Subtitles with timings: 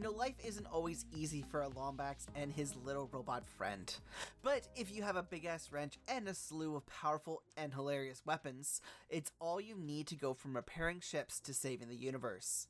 [0.00, 3.94] You know, life isn't always easy for a Lombax and his little robot friend.
[4.42, 8.22] But if you have a big ass wrench and a slew of powerful and hilarious
[8.24, 12.66] weapons, it's all you need to go from repairing ships to saving the universe.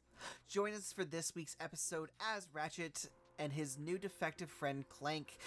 [0.48, 3.08] Join us for this week's episode as Ratchet
[3.38, 5.38] and his new defective friend Clank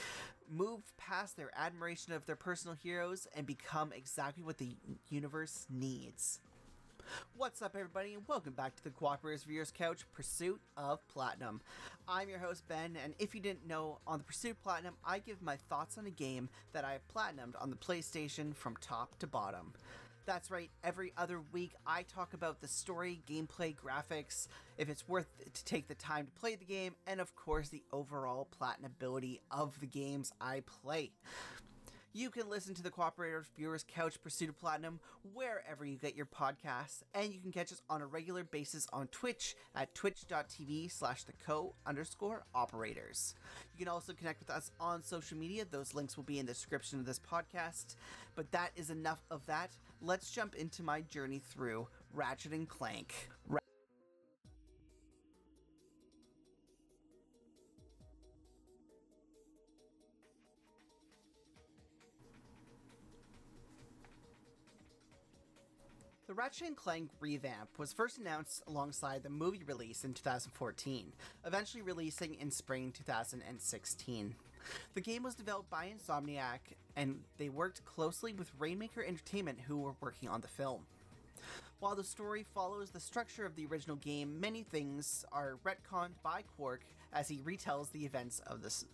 [0.49, 4.77] move past their admiration of their personal heroes and become exactly what the
[5.09, 6.39] universe needs.
[7.35, 11.61] What's up, everybody, and welcome back to the Cooperator's Reviewers Couch Pursuit of Platinum.
[12.07, 15.19] I'm your host, Ben, and if you didn't know, on the Pursuit of Platinum, I
[15.19, 19.17] give my thoughts on a game that I have platinumed on the PlayStation from top
[19.19, 19.73] to bottom.
[20.25, 24.47] That's right, every other week I talk about the story, gameplay, graphics,
[24.77, 27.69] if it's worth it to take the time to play the game, and of course
[27.69, 31.11] the overall platinability of the games I play.
[32.15, 34.99] You can listen to the Cooperator's Reviewers Couch Pursuit of Platinum
[35.33, 39.07] wherever you get your podcasts, and you can catch us on a regular basis on
[39.07, 43.33] Twitch at twitch.tv slash the co underscore operators.
[43.73, 45.65] You can also connect with us on social media.
[45.65, 47.95] Those links will be in the description of this podcast.
[48.35, 49.71] But that is enough of that.
[49.99, 53.31] Let's jump into my journey through Ratchet and Clank.
[53.47, 53.62] Ra-
[66.33, 71.13] The Ratchet Clank revamp was first announced alongside the movie release in 2014,
[71.45, 74.35] eventually releasing in spring 2016.
[74.95, 79.93] The game was developed by Insomniac, and they worked closely with Rainmaker Entertainment, who were
[80.01, 80.87] working on the film.
[81.79, 86.45] While the story follows the structure of the original game, many things are retconned by
[86.59, 86.79] Qwark
[87.13, 88.85] as he retells the events of this,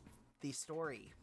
[0.42, 1.14] the story.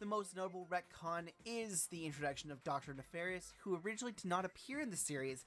[0.00, 2.92] The most notable retcon is the introduction of Dr.
[2.94, 5.44] Nefarious, who originally did not appear in the series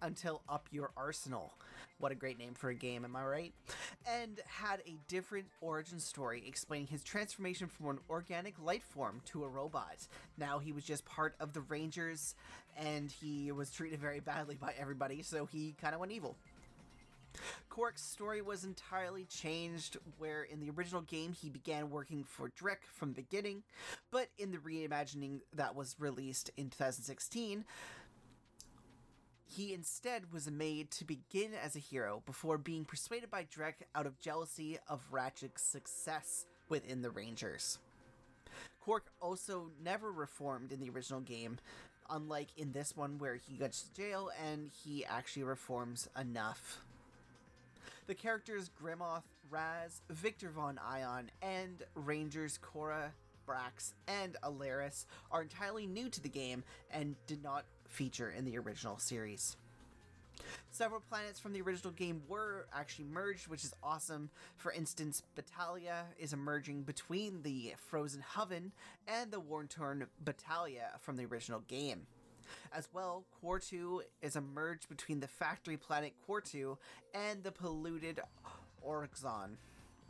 [0.00, 1.52] until Up Your Arsenal.
[1.98, 3.52] What a great name for a game, am I right?
[4.08, 9.44] And had a different origin story explaining his transformation from an organic life form to
[9.44, 10.08] a robot.
[10.38, 12.34] Now he was just part of the Rangers
[12.78, 16.36] and he was treated very badly by everybody, so he kind of went evil.
[17.70, 22.84] Qwark's story was entirely changed, where in the original game he began working for Drek
[22.84, 23.62] from the beginning,
[24.10, 27.64] but in the reimagining that was released in 2016,
[29.46, 34.06] he instead was made to begin as a hero before being persuaded by Drek out
[34.06, 37.78] of jealousy of Ratchet's success within the Rangers.
[38.86, 41.58] Qwark also never reformed in the original game,
[42.08, 46.80] unlike in this one where he goes to jail and he actually reforms enough.
[48.10, 53.12] The characters Grimroth, Razz, Victor Von Ion, and Rangers Cora,
[53.46, 58.58] Brax, and Elaris are entirely new to the game and did not feature in the
[58.58, 59.56] original series.
[60.72, 64.30] Several planets from the original game were actually merged, which is awesome.
[64.56, 68.72] For instance, Batalia is emerging between the Frozen Hoven
[69.06, 72.08] and the Worn-Torn Batalia from the original game.
[72.72, 76.76] As well, Quartu is a merge between the factory planet Quartu
[77.14, 78.20] and the polluted
[78.86, 79.56] Orxon.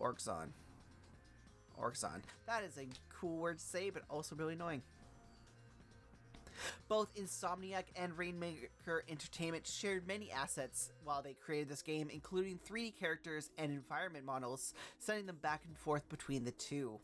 [0.01, 0.49] Orxon.
[1.81, 2.23] Orxon.
[2.47, 4.83] That is a cool word to say, but also really annoying.
[6.89, 12.99] Both Insomniac and Rainmaker Entertainment shared many assets while they created this game, including 3D
[12.99, 16.99] characters and environment models, sending them back and forth between the two,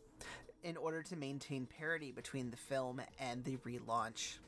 [0.62, 4.38] in order to maintain parity between the film and the relaunch.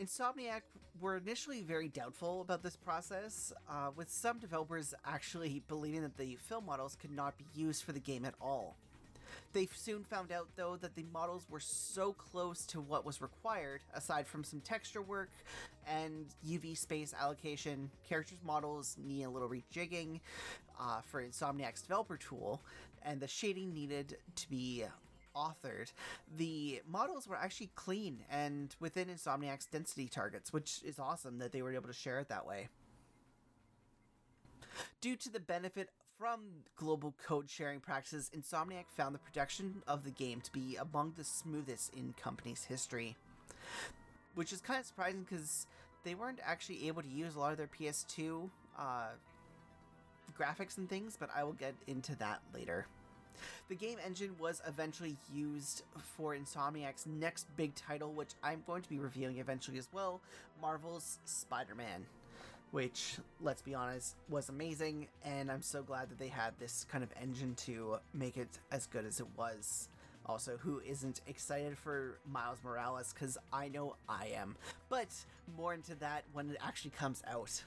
[0.00, 0.62] Insomniac
[1.00, 6.36] were initially very doubtful about this process, uh, with some developers actually believing that the
[6.36, 8.76] film models could not be used for the game at all.
[9.52, 13.82] They soon found out, though, that the models were so close to what was required,
[13.94, 15.30] aside from some texture work
[15.86, 20.20] and UV space allocation, characters' models need a little rejigging
[20.80, 22.60] uh, for Insomniac's developer tool,
[23.04, 24.84] and the shading needed to be
[25.36, 25.92] authored,
[26.36, 31.62] the models were actually clean and within Insomniac's density targets, which is awesome that they
[31.62, 32.68] were able to share it that way.
[35.00, 36.40] Due to the benefit from
[36.76, 41.24] global code sharing practices, Insomniac found the production of the game to be among the
[41.24, 43.16] smoothest in company's history.
[44.34, 45.66] Which is kind of surprising because
[46.04, 48.48] they weren't actually able to use a lot of their PS2
[48.78, 49.08] uh,
[50.38, 52.86] graphics and things, but I will get into that later.
[53.68, 55.82] The game engine was eventually used
[56.16, 60.20] for Insomniac's next big title, which I'm going to be reviewing eventually as well
[60.60, 62.06] Marvel's Spider Man.
[62.70, 67.04] Which, let's be honest, was amazing, and I'm so glad that they had this kind
[67.04, 69.88] of engine to make it as good as it was.
[70.26, 73.12] Also, who isn't excited for Miles Morales?
[73.12, 74.56] Because I know I am.
[74.88, 75.08] But
[75.56, 77.62] more into that when it actually comes out.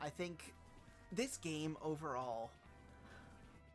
[0.00, 0.52] I think
[1.10, 2.50] this game overall,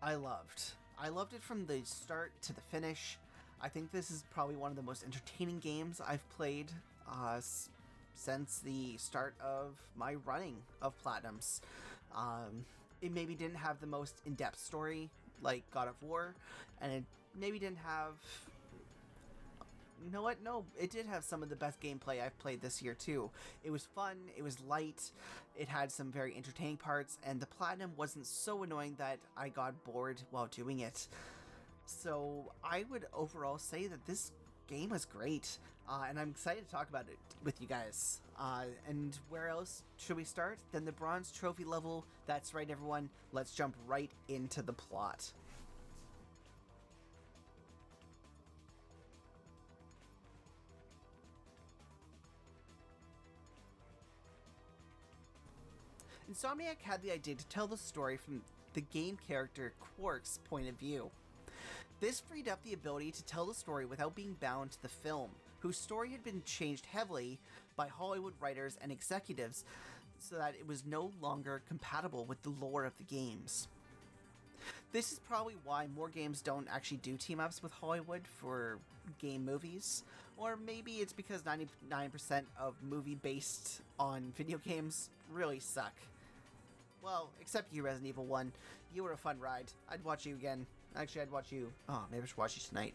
[0.04, 0.74] I loved.
[1.01, 3.18] I loved it from the start to the finish.
[3.62, 6.72] I think this is probably one of the most entertaining games I've played
[7.10, 7.40] uh,
[8.16, 11.62] since the start of my running of Platinums.
[12.13, 12.66] Um,
[13.01, 15.10] it maybe didn't have the most in depth story
[15.42, 16.36] like God of War,
[16.81, 17.04] and it
[17.40, 18.13] maybe didn't have.
[20.06, 20.44] You know what?
[20.44, 23.30] No, it did have some of the best gameplay I've played this year, too.
[23.63, 25.12] It was fun, it was light,
[25.59, 29.83] it had some very entertaining parts, and the platinum wasn't so annoying that I got
[29.83, 31.07] bored while doing it.
[31.85, 34.31] So I would overall say that this
[34.69, 35.57] game was great,
[35.89, 38.21] uh, and I'm excited to talk about it with you guys.
[38.39, 40.59] Uh, and where else should we start?
[40.71, 42.05] Then the bronze trophy level.
[42.25, 43.09] That's right, everyone.
[43.33, 45.31] Let's jump right into the plot.
[56.31, 58.43] Insomniac had the idea to tell the story from
[58.75, 61.09] the game character Qwark's point of view.
[62.01, 65.31] This freed up the ability to tell the story without being bound to the film,
[65.61, 67.39] whose story had been changed heavily
[67.75, 69.65] by Hollywood writers and executives
[70.19, 73.67] so that it was no longer compatible with the lore of the games.
[74.91, 78.77] This is probably why more games don't actually do team ups with Hollywood for
[79.19, 80.03] game movies,
[80.37, 85.93] or maybe it's because 99% of movie based on video games really suck.
[87.04, 88.51] Well, except you, Resident Evil 1.
[88.94, 89.72] You were a fun ride.
[89.90, 90.66] I'd watch you again.
[90.96, 91.72] Actually, I'd watch you.
[91.88, 92.94] Oh, maybe I should watch you tonight.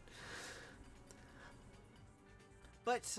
[2.85, 3.19] But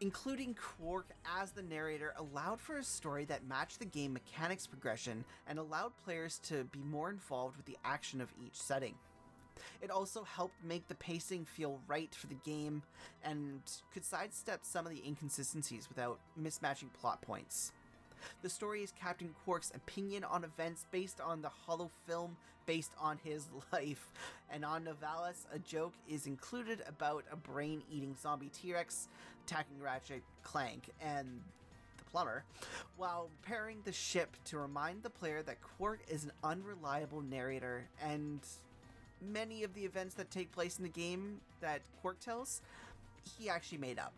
[0.00, 1.04] including Qwark
[1.40, 5.92] as the narrator allowed for a story that matched the game mechanics progression and allowed
[6.04, 8.94] players to be more involved with the action of each setting.
[9.80, 12.82] It also helped make the pacing feel right for the game
[13.22, 13.60] and
[13.94, 17.72] could sidestep some of the inconsistencies without mismatching plot points.
[18.42, 22.36] The story is Captain Qwark's opinion on events based on the hollow film
[22.66, 24.12] based on his life.
[24.50, 29.08] And on Novalis, a joke is included about a brain eating zombie T Rex
[29.46, 31.40] attacking Ratchet Clank and
[31.98, 32.44] the plumber,
[32.96, 38.40] while repairing the ship to remind the player that Qwark is an unreliable narrator and
[39.20, 42.60] many of the events that take place in the game that Qwark tells,
[43.38, 44.12] he actually made up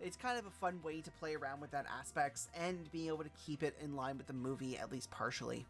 [0.00, 3.24] it's kind of a fun way to play around with that aspects and being able
[3.24, 5.66] to keep it in line with the movie at least partially.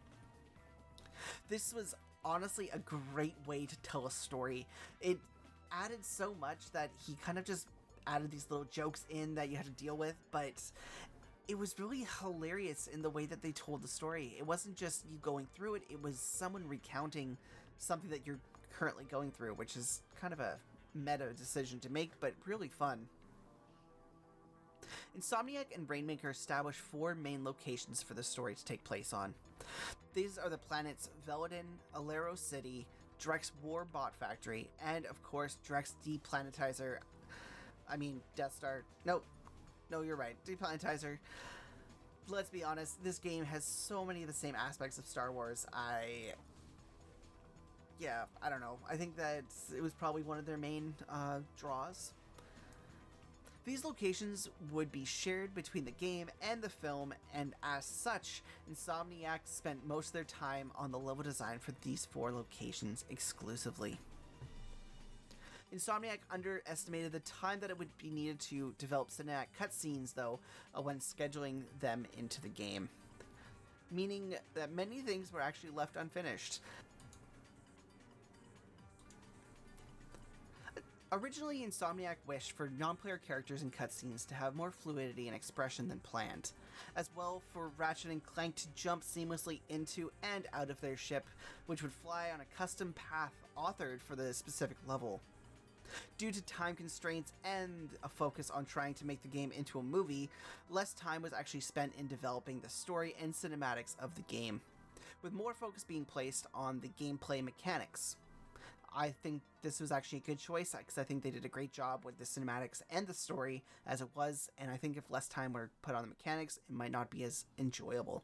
[1.49, 4.65] This was honestly a great way to tell a story.
[5.01, 5.19] It
[5.71, 7.67] added so much that he kind of just
[8.07, 10.61] added these little jokes in that you had to deal with, but
[11.47, 14.35] it was really hilarious in the way that they told the story.
[14.37, 17.37] It wasn't just you going through it, it was someone recounting
[17.77, 18.39] something that you're
[18.77, 20.57] currently going through, which is kind of a
[20.93, 23.07] meta decision to make, but really fun.
[25.17, 29.33] Insomniac and Rainmaker established four main locations for the story to take place on.
[30.13, 31.65] These are the planets Veldin,
[31.95, 32.85] Aleero City,
[33.19, 36.97] Drek's War Bot Factory, and of course Drek's Deplanetizer.
[37.89, 38.83] I mean, Death Star.
[39.05, 39.23] Nope.
[39.89, 40.35] No, you're right.
[40.47, 41.17] Deplanetizer.
[42.27, 45.65] Let's be honest, this game has so many of the same aspects of Star Wars.
[45.73, 46.33] I.
[47.99, 48.79] Yeah, I don't know.
[48.89, 49.43] I think that
[49.75, 52.13] it was probably one of their main uh, draws.
[53.63, 58.41] These locations would be shared between the game and the film, and as such,
[58.71, 63.99] Insomniac spent most of their time on the level design for these four locations exclusively.
[65.73, 70.39] Insomniac underestimated the time that it would be needed to develop cinematic cutscenes, though,
[70.75, 72.89] uh, when scheduling them into the game.
[73.91, 76.61] Meaning that many things were actually left unfinished.
[81.13, 85.89] Originally, Insomniac wished for non player characters and cutscenes to have more fluidity and expression
[85.89, 86.51] than planned,
[86.95, 91.25] as well for Ratchet and Clank to jump seamlessly into and out of their ship,
[91.65, 95.19] which would fly on a custom path authored for the specific level.
[96.17, 99.83] Due to time constraints and a focus on trying to make the game into a
[99.83, 100.29] movie,
[100.69, 104.61] less time was actually spent in developing the story and cinematics of the game,
[105.21, 108.15] with more focus being placed on the gameplay mechanics.
[108.93, 111.71] I think this was actually a good choice because I think they did a great
[111.71, 115.27] job with the cinematics and the story as it was, and I think if less
[115.27, 118.23] time were put on the mechanics, it might not be as enjoyable.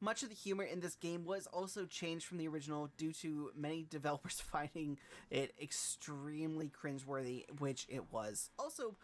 [0.00, 3.50] Much of the humor in this game was also changed from the original due to
[3.56, 4.98] many developers finding
[5.30, 8.50] it extremely cringeworthy, which it was.
[8.58, 8.96] Also,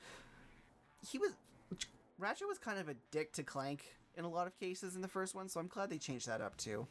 [1.09, 1.33] he was.
[2.19, 5.09] Ratchet was kind of a dick to Clank in a lot of cases in the
[5.09, 6.87] first one, so I'm glad they changed that up too.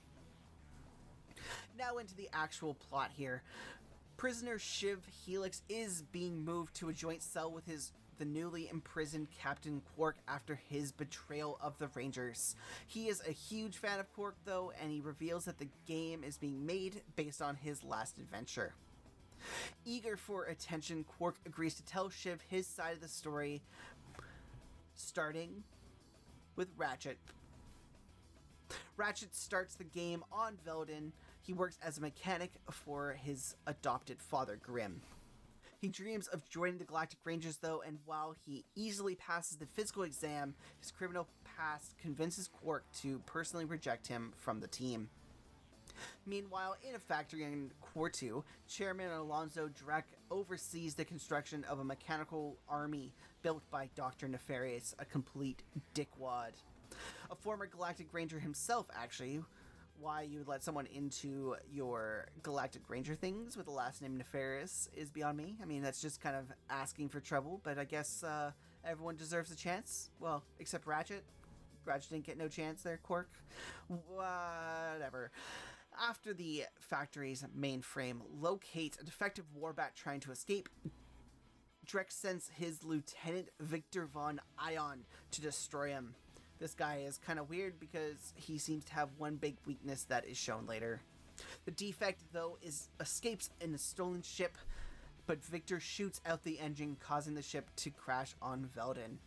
[1.78, 3.44] Now into the actual plot here.
[4.18, 9.28] Prisoner Shiv Helix is being moved to a joint cell with his the newly imprisoned
[9.32, 12.56] Captain Qwark after his betrayal of the Rangers.
[12.88, 16.38] He is a huge fan of Qwark, though, and he reveals that the game is
[16.38, 18.76] being made based on his last adventure.
[19.86, 23.62] Eager for attention, Qwark agrees to tell Shiv his side of the story,
[24.96, 25.64] starting
[26.56, 27.18] with Ratchet.
[28.96, 31.12] Ratchet starts the game on Veldin.
[31.44, 35.02] He works as a mechanic for his adopted father, Grim.
[35.78, 40.04] He dreams of joining the Galactic Rangers, though, and while he easily passes the physical
[40.04, 45.10] exam, his criminal past convinces Qwark to personally reject him from the team.
[46.26, 52.58] Meanwhile, in a factory in Quartu, Chairman Alonzo Drek oversees the construction of a mechanical
[52.70, 54.30] army built by Dr.
[54.30, 56.54] Nefarious, a complete dickwad.
[57.30, 59.42] A former Galactic Ranger himself, actually,
[60.00, 64.90] why you would let someone into your Galactic Ranger things with the last name Nefarious
[64.96, 65.56] is beyond me.
[65.62, 68.52] I mean, that's just kind of asking for trouble, but I guess uh,
[68.86, 70.10] everyone deserves a chance.
[70.20, 71.24] Well, except Ratchet.
[71.86, 73.26] Ratchet didn't get no chance there, Qwark.
[73.88, 75.32] Whatever.
[76.02, 80.70] After the factory's mainframe locates a defective warbot trying to escape,
[81.86, 86.16] Drek sends his lieutenant Victor von Ion to destroy him.
[86.64, 90.26] This guy is kind of weird because he seems to have one big weakness that
[90.26, 91.02] is shown later.
[91.66, 94.58] The defect, though, is escapes in a stolen ship,
[95.28, 99.18] but Victor shoots out the engine, causing the ship to crash on Veldin.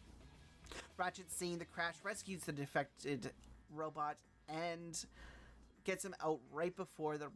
[0.97, 3.31] Ratchet, seeing the crash, rescues the defected
[3.71, 4.17] robot
[4.49, 5.05] and
[5.85, 7.29] gets him out right before the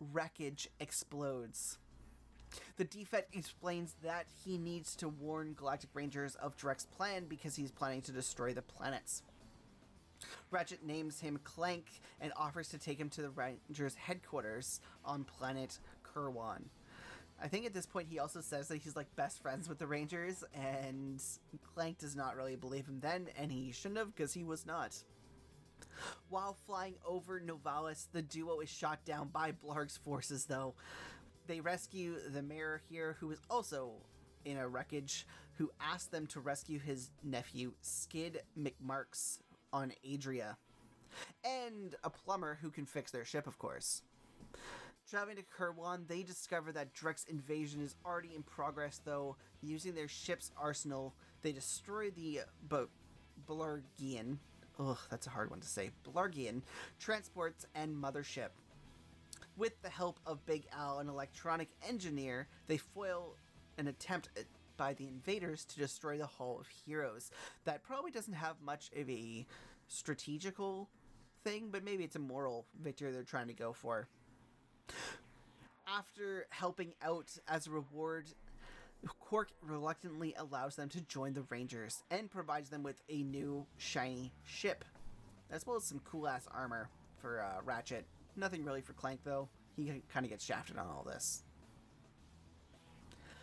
[0.00, 1.76] wreckage explodes.
[2.76, 7.70] The defect explains that he needs to warn Galactic Rangers of Drek's plan because he's
[7.70, 9.22] planning to destroy the planets.
[10.50, 11.86] Ratchet names him Clank
[12.20, 16.64] and offers to take him to the Rangers' headquarters on planet Kerwan.
[17.42, 19.86] I think at this point he also says that he's like best friends with the
[19.86, 21.22] Rangers, and
[21.74, 24.94] Clank does not really believe him then, and he shouldn't have because he was not.
[26.28, 30.74] While flying over Novalis, the duo is shot down by Blarg's forces, though.
[31.46, 33.92] They rescue the mayor here, who is also
[34.44, 35.26] in a wreckage,
[35.58, 39.38] who asks them to rescue his nephew, Skid McMarx,
[39.72, 40.56] on Aridia.
[41.44, 44.02] And a plumber who can fix their ship, of course.
[45.08, 49.36] Traveling to Kerwan, they discover that Drek's invasion is already in progress, though.
[49.60, 52.76] Using their ship's arsenal, they destroy the B-
[53.48, 54.38] Blargian.
[54.78, 55.90] Ugh, that's a hard one to say.
[56.04, 56.62] Blargian
[57.00, 58.50] transports and mothership.
[59.56, 63.36] With the help of Big Al, an electronic engineer, they foil
[63.76, 64.44] an attempt at,
[64.76, 67.30] by the invaders to destroy the Hall of Heroes.
[67.64, 69.46] That probably doesn't have much of a
[69.88, 70.88] strategical
[71.44, 74.08] thing, but maybe it's a moral victory they're trying to go for.
[75.86, 78.26] After helping out as a reward,
[79.30, 84.32] Qwark reluctantly allows them to join the Rangers and provides them with a new shiny
[84.44, 84.84] ship,
[85.50, 86.88] as well as some cool ass armor
[87.20, 88.06] for uh, Ratchet.
[88.36, 89.48] Nothing really for Clank though.
[89.76, 91.42] He kind of gets shafted on all this.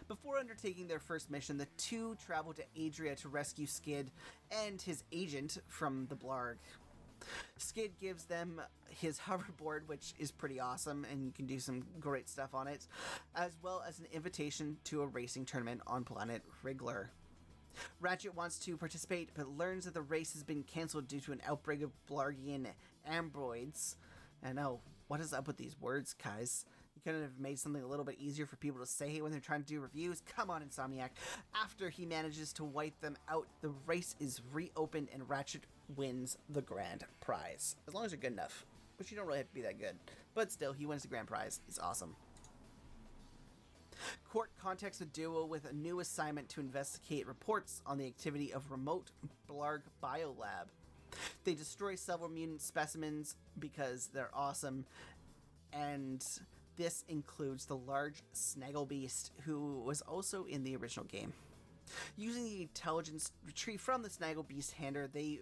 [0.07, 4.09] Before undertaking their first mission, the two travel to Aridia to rescue Skid
[4.65, 6.55] and his agent from the Blarg.
[7.57, 12.29] Skid gives them his hoverboard, which is pretty awesome, and you can do some great
[12.29, 12.87] stuff on it,
[13.35, 17.07] as well as an invitation to a racing tournament on planet Rilgar.
[17.99, 21.41] Ratchet wants to participate, but learns that the race has been cancelled due to an
[21.45, 22.65] outbreak of Blargian
[23.09, 23.95] amoeboids.
[24.43, 26.65] I know, what is up with these words, guys?
[26.95, 29.39] You couldn't have made something a little bit easier for people to say when they're
[29.39, 30.21] trying to do reviews.
[30.35, 31.09] Come on, Insomniac.
[31.55, 35.63] After he manages to wipe them out, the race is reopened and Ratchet
[35.95, 37.75] wins the grand prize.
[37.87, 38.65] As long as you're good enough.
[38.97, 39.95] Which you don't really have to be that good.
[40.33, 41.61] But still, he wins the grand prize.
[41.67, 42.15] He's awesome.
[44.33, 48.71] Qwark contacts the duo with a new assignment to investigate reports on the activity of
[48.71, 49.11] remote
[49.49, 50.67] Blarg Biolab.
[51.43, 54.85] They destroy several mutant specimens because they're awesome,
[55.73, 56.23] and
[56.77, 61.33] this includes the large Snaggle Beast, who was also in the original game.
[62.17, 65.39] Using the intelligence retrieved from the Snaggle Beast hander, they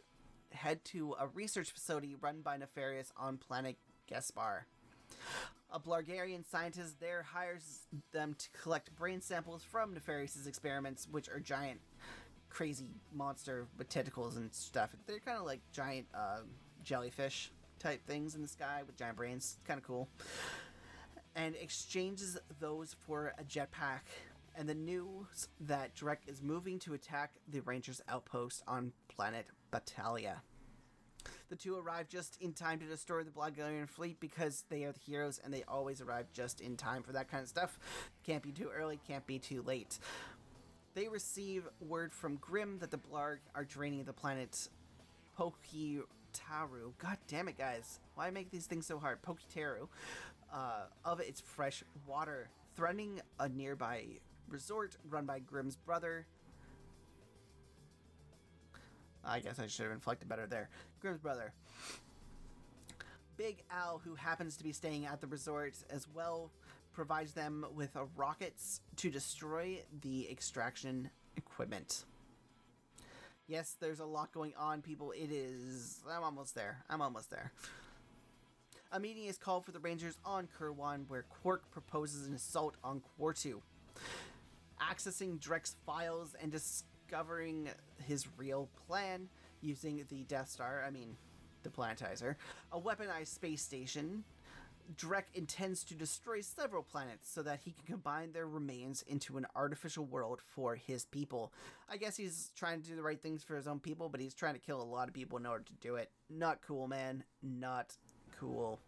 [0.51, 3.75] head to a research facility run by Nefarious on planet
[4.07, 4.65] Gaspar.
[5.71, 11.39] A Blargarian scientist there hires them to collect brain samples from Nefarious's experiments, which are
[11.39, 11.81] giant,
[12.55, 14.95] crazy monster with tentacles and stuff.
[15.07, 16.39] They're kind of like giant uh,
[16.83, 19.57] jellyfish type things in the sky with giant brains.
[19.67, 20.07] Kind of cool.
[21.35, 24.07] And exchanges those for a jetpack
[24.57, 30.41] and the news that Drek is moving to attack the Rangers' outpost on planet Batalia.
[31.49, 34.99] The two arrive just in time to destroy the Blargarian fleet because they are the
[34.99, 37.77] heroes and they always arrive just in time for that kind of stuff.
[38.25, 39.99] Can't be too early, can't be too late.
[40.95, 44.69] They receive word from Grim that the Blarg are draining the planet
[45.37, 46.05] Pokitaru.
[46.97, 47.99] God damn it, guys.
[48.15, 49.21] Why make these things so hard?
[49.21, 49.89] Pokitaru.
[50.53, 54.05] Uh, of its fresh water, threatening a nearby
[54.47, 56.27] resort run by Grim's brother.
[59.21, 60.69] I guess I should have inflected better there.
[61.01, 61.51] Grim's brother.
[63.37, 66.51] Big Al, who happens to be staying at the resort as well,
[66.93, 72.05] provides them with rockets to destroy the extraction equipment.
[73.47, 75.11] Yes, there's a lot going on, people.
[75.11, 76.01] It is.
[76.09, 76.83] I'm almost there.
[76.89, 77.51] I'm almost there.
[78.91, 83.01] A meeting is called for the Rangers on Kerwan, where Qwark proposes an assault on
[83.19, 83.61] Quartu.
[84.81, 87.69] Accessing Drek's files and discovering
[88.07, 89.27] his real plan
[89.61, 91.17] using the Death Star, I mean,
[91.65, 92.35] the planetizer,
[92.71, 94.23] a weaponized space station,
[94.97, 99.47] Drek intends to destroy several planets so that he can combine their remains into an
[99.55, 101.51] artificial world for his people.
[101.89, 104.35] I guess he's trying to do the right things for his own people, but he's
[104.35, 106.11] trying to kill a lot of people in order to do it.
[106.29, 107.23] Not cool, man.
[107.41, 107.97] Not
[108.39, 108.79] cool.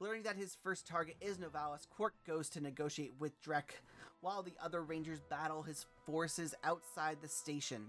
[0.00, 3.70] Learning that his first target is Novalis, Qwark goes to negotiate with Drek,
[4.20, 7.86] while the other Rangers battle his forces outside the station.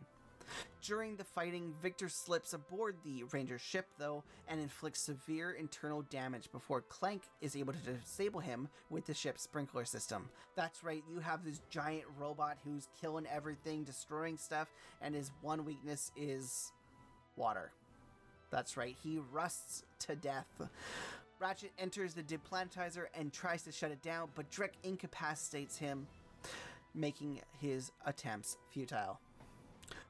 [0.82, 6.52] During the fighting, Victor slips aboard the Ranger ship, though, and inflicts severe internal damage
[6.52, 10.30] before Clank is able to disable him with the ship's sprinkler system.
[10.56, 14.70] That's right, you have this giant robot who's killing everything, destroying stuff,
[15.02, 16.72] and his one weakness is
[17.36, 17.72] water.
[18.50, 20.48] That's right, he rusts to death.
[21.40, 26.08] Ratchet enters the deplanetizer and tries to shut it down, but Drek incapacitates him,
[26.96, 29.20] making his attempts futile.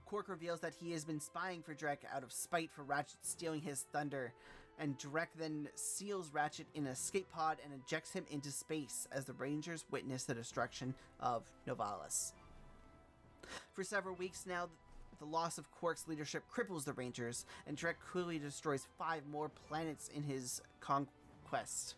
[0.09, 3.61] Qwark reveals that he has been spying for Drek out of spite for Ratchet stealing
[3.61, 4.33] his thunder,
[4.79, 9.25] and Drek then seals Ratchet in an escape pod and ejects him into space as
[9.25, 12.33] the Rangers witness the destruction of Novalis.
[13.73, 14.69] For several weeks now,
[15.19, 20.09] the loss of Qwark's leadership cripples the Rangers, and Drek clearly destroys five more planets
[20.15, 21.95] in his conquest.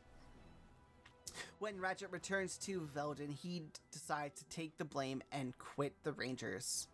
[1.59, 6.87] When Ratchet returns to Veldin, he decides to take the blame and quit the Rangers.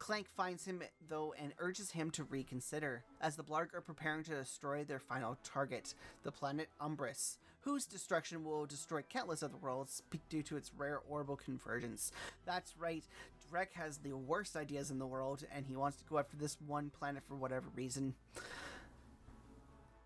[0.00, 4.30] Clank finds him, though, and urges him to reconsider, as the Blarg are preparing to
[4.30, 10.42] destroy their final target, the planet Umbris, whose destruction will destroy countless other worlds due
[10.42, 12.12] to its rare orbital convergence.
[12.46, 13.04] That's right,
[13.52, 16.56] Drek has the worst ideas in the world, and he wants to go after this
[16.66, 18.14] one planet for whatever reason.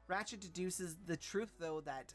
[0.08, 2.12] Ratchet deduces the truth, though, that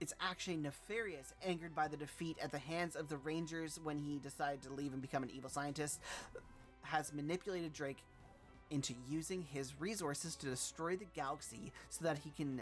[0.00, 4.20] it's actually Nefarious, angered by the defeat at the hands of the Rangers when he
[4.20, 5.98] decided to leave and become an evil scientist,
[6.82, 8.02] has manipulated Drake
[8.70, 12.60] into using his resources to destroy the galaxy so that he can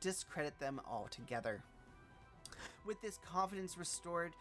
[0.00, 1.62] discredit them altogether.
[2.84, 4.32] With this confidence restored,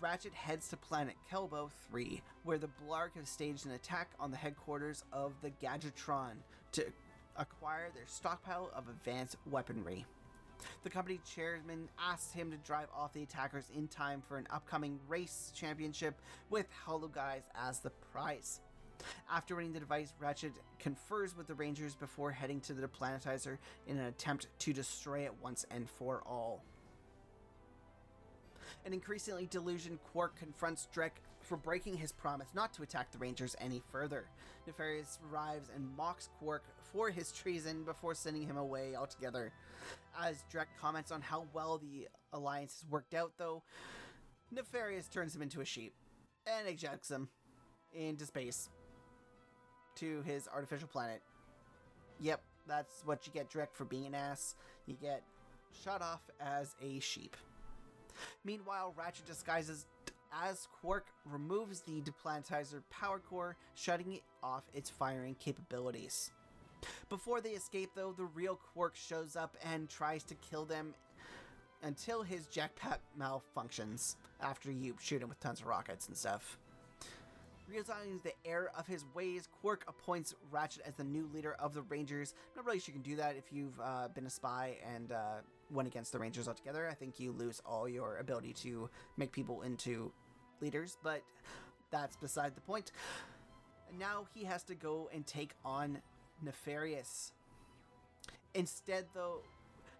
[0.00, 4.36] Ratchet heads to planet Kalebo 3, where the Blarg have staged an attack on the
[4.36, 6.34] headquarters of the Gadgetron
[6.72, 6.84] to
[7.36, 10.04] acquire their stockpile of advanced weaponry.
[10.82, 14.98] The company chairman asks him to drive off the attackers in time for an upcoming
[15.08, 16.20] race championship
[16.50, 18.60] with Holo-Guise as the prize.
[19.30, 23.98] After winning the device, Ratchet confers with the Rangers before heading to the planetizer in
[23.98, 26.62] an attempt to destroy it once and for all.
[28.84, 33.56] An increasingly delusioned Qwark confronts Drek for breaking his promise not to attack the Rangers
[33.60, 34.26] any further.
[34.66, 36.60] Nefarious arrives and mocks Qwark
[36.92, 39.52] for his treason before sending him away altogether.
[40.20, 43.62] As Drek comments on how well the alliance has worked out, though,
[44.50, 45.94] Nefarious turns him into a sheep
[46.46, 47.28] and ejects him
[47.94, 48.68] into space
[49.96, 51.22] to his artificial planet.
[52.20, 54.54] Yep, that's what you get, Drek, for being an ass.
[54.86, 55.22] You get
[55.82, 57.36] shot off as a sheep.
[58.44, 59.86] Meanwhile, Ratchet disguises
[60.32, 66.30] as Qwark removes the deplanetizer power core, shutting it off its firing capabilities.
[67.08, 70.94] Before they escape, though, the real Qwark shows up and tries to kill them
[71.82, 76.58] until his jetpack malfunctions after you shoot him with tons of rockets and stuff.
[77.68, 81.82] Realizing the error of his ways, Qwark appoints Ratchet as the new leader of the
[81.82, 82.34] Rangers.
[82.50, 85.12] I'm not really sure you can do that if you've uh, been a spy and
[85.12, 85.36] uh,
[85.70, 86.88] went against the Rangers altogether.
[86.88, 90.12] I think you lose all your ability to make people into
[90.60, 91.22] leaders, but
[91.90, 92.92] that's beside the point.
[93.98, 95.98] Now he has to go and take on
[96.42, 97.32] Nefarious.
[98.54, 99.40] Instead, though,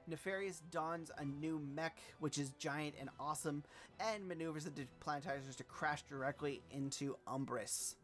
[0.09, 3.63] Nefarious dons a new mech, which is giant and awesome,
[4.01, 7.95] and maneuvers the planetizers to crash directly into Umbris.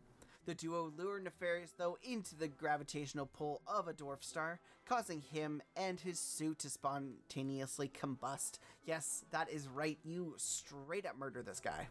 [0.46, 5.60] The duo lure Nefarious, though, into the gravitational pull of a dwarf star, causing him
[5.76, 8.58] and his suit to spontaneously combust.
[8.86, 11.88] Yes, that is right, you straight up murder this guy.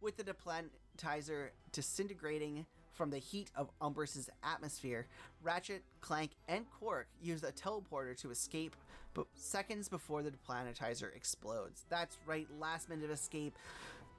[0.00, 2.66] With the deplanetizer disintegrating
[2.96, 5.06] from the heat of Umbris's atmosphere,
[5.42, 8.74] Ratchet, Clank, and Qwark use a teleporter to escape
[9.14, 11.84] but seconds before the deplanetizer explodes.
[11.88, 13.56] That's right, last minute escape,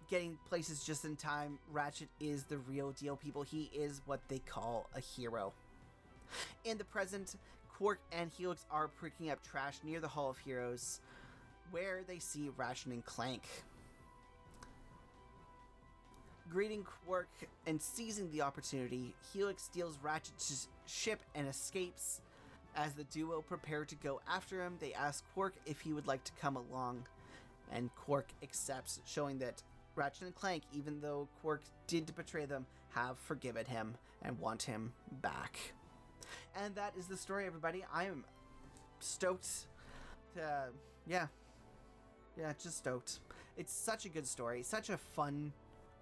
[0.09, 1.59] getting places just in time.
[1.71, 3.43] Ratchet is the real deal, people.
[3.43, 5.53] He is what they call a hero.
[6.65, 7.35] In the present,
[7.79, 10.99] Qwark and Helix are picking up trash near the Hall of Heroes,
[11.69, 13.43] where they see Ratchet and Clank.
[16.51, 17.25] Greeting Qwark
[17.65, 22.21] and seizing the opportunity, Helix steals Ratchet's ship and escapes.
[22.75, 26.23] As the duo prepare to go after him, they ask Qwark if he would like
[26.25, 27.07] to come along,
[27.71, 29.63] and Qwark accepts, showing that
[29.95, 34.93] Ratchet and Clank, even though Qwark did betray them, have forgiven him and want him
[35.21, 35.57] back.
[36.55, 37.83] And that is the story, everybody.
[37.93, 38.23] I am
[38.99, 39.67] stoked
[40.35, 40.69] to,
[41.07, 41.27] yeah,
[42.37, 43.19] yeah, just stoked.
[43.57, 45.51] It's such a good story, such a fun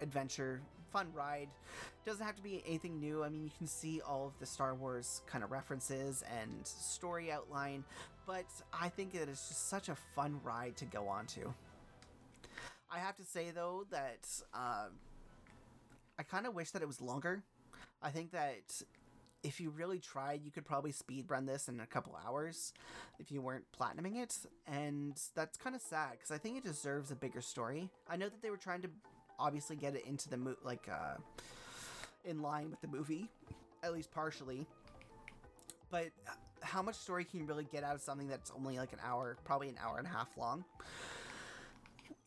[0.01, 1.49] adventure, fun ride.
[2.05, 3.23] Doesn't have to be anything new.
[3.23, 7.31] I mean, you can see all of the Star Wars kind of references and story
[7.31, 7.84] outline,
[8.25, 11.53] but I think it's just such a fun ride to go on to.
[12.89, 14.88] I have to say though that uh,
[16.17, 17.43] I kind of wish that it was longer.
[18.01, 18.81] I think that
[19.43, 22.73] if you really tried, you could probably speed run this in a couple hours
[23.19, 27.12] if you weren't platinuming it, and that's kind of sad because I think it deserves
[27.12, 27.89] a bigger story.
[28.10, 28.89] I know that they were trying to
[29.39, 31.15] obviously get it into the mo- like uh,
[32.24, 33.30] in line with the movie,
[33.84, 34.65] at least partially.
[35.91, 36.08] But
[36.62, 39.38] how much story can you really get out of something that's only like an hour,
[39.43, 40.65] probably an hour and a half long,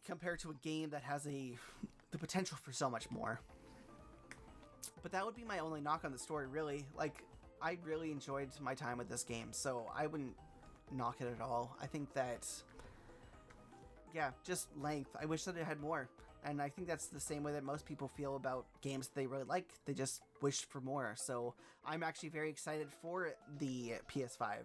[0.04, 1.56] compared to a game that has a
[2.10, 3.40] the potential for so much more?
[5.02, 6.84] But that would be my only knock on the story, really.
[6.96, 7.22] Like,
[7.62, 10.34] I really enjoyed my time with this game, so I wouldn't
[10.92, 11.76] knock it at all.
[11.80, 12.46] I think that,
[14.14, 15.10] yeah, just length.
[15.20, 16.08] I wish that it had more.
[16.44, 19.26] And I think that's the same way that most people feel about games that they
[19.26, 19.68] really like.
[19.84, 21.14] They just wish for more.
[21.16, 24.56] So I'm actually very excited for the PS5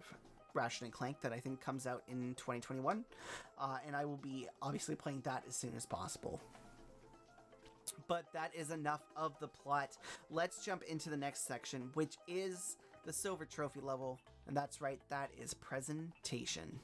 [0.54, 3.04] Ratchet and Clank that I think comes out in 2021.
[3.58, 6.40] Uh, and I will be obviously playing that as soon as possible.
[8.08, 9.98] But that is enough of the plot.
[10.30, 14.18] Let's jump into the next section, which is the silver trophy level.
[14.46, 16.78] And that's right, that is presentation.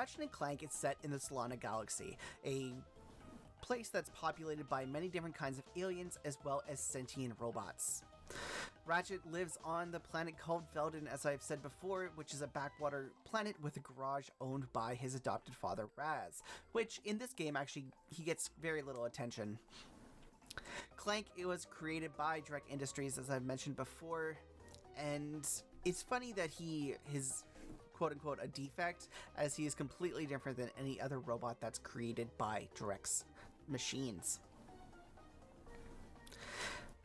[0.00, 2.72] Ratchet and Clank is set in the Solana Galaxy, a
[3.60, 8.02] place that's populated by many different kinds of aliens as well as sentient robots.
[8.86, 13.12] Ratchet lives on the planet called Veldin, as I've said before, which is a backwater
[13.26, 17.84] planet with a garage owned by his adopted father, Razz, which in this game actually
[18.08, 19.58] he gets very little attention.
[20.96, 24.38] Clank it was created by Drek Industries, as I've mentioned before,
[24.96, 25.46] and
[25.84, 27.44] it's funny that he his
[28.00, 32.28] quote unquote a defect, as he is completely different than any other robot that's created
[32.38, 33.26] by Drek's
[33.68, 34.40] machines.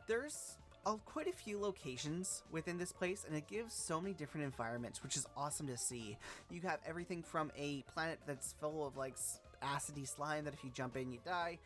[0.06, 0.56] There's
[0.86, 5.02] uh, quite a few locations within this place, and it gives so many different environments,
[5.02, 6.16] which is awesome to see.
[6.50, 9.16] You have everything from a planet that's full of like
[9.62, 11.58] acidy slime that if you jump in, you die.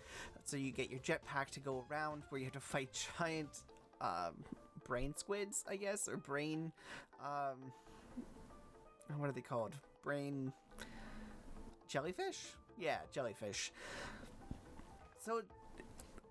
[0.44, 3.62] So you get your jetpack to go around where you have to fight giant
[4.00, 4.42] um,
[4.84, 6.72] brain squids, I guess, or brain.
[7.22, 7.72] Um,
[9.18, 9.74] what are they called?
[10.02, 10.52] Brain
[11.88, 12.38] jellyfish?
[12.78, 13.72] Yeah, jellyfish.
[15.18, 15.42] So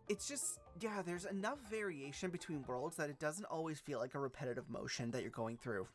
[0.08, 4.20] it's just yeah, there's enough variation between worlds that it doesn't always feel like a
[4.20, 5.88] repetitive motion that you're going through.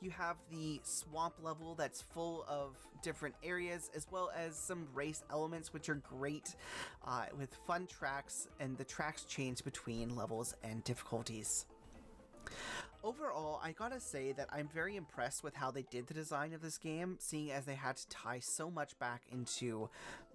[0.00, 5.22] You have the swamp level that's full of different areas, as well as some race
[5.30, 6.54] elements, which are great
[7.06, 11.66] uh, with fun tracks, and the tracks change between levels and difficulties.
[13.04, 16.60] Overall, I gotta say that I'm very impressed with how they did the design of
[16.60, 19.88] this game, seeing as they had to tie so much back into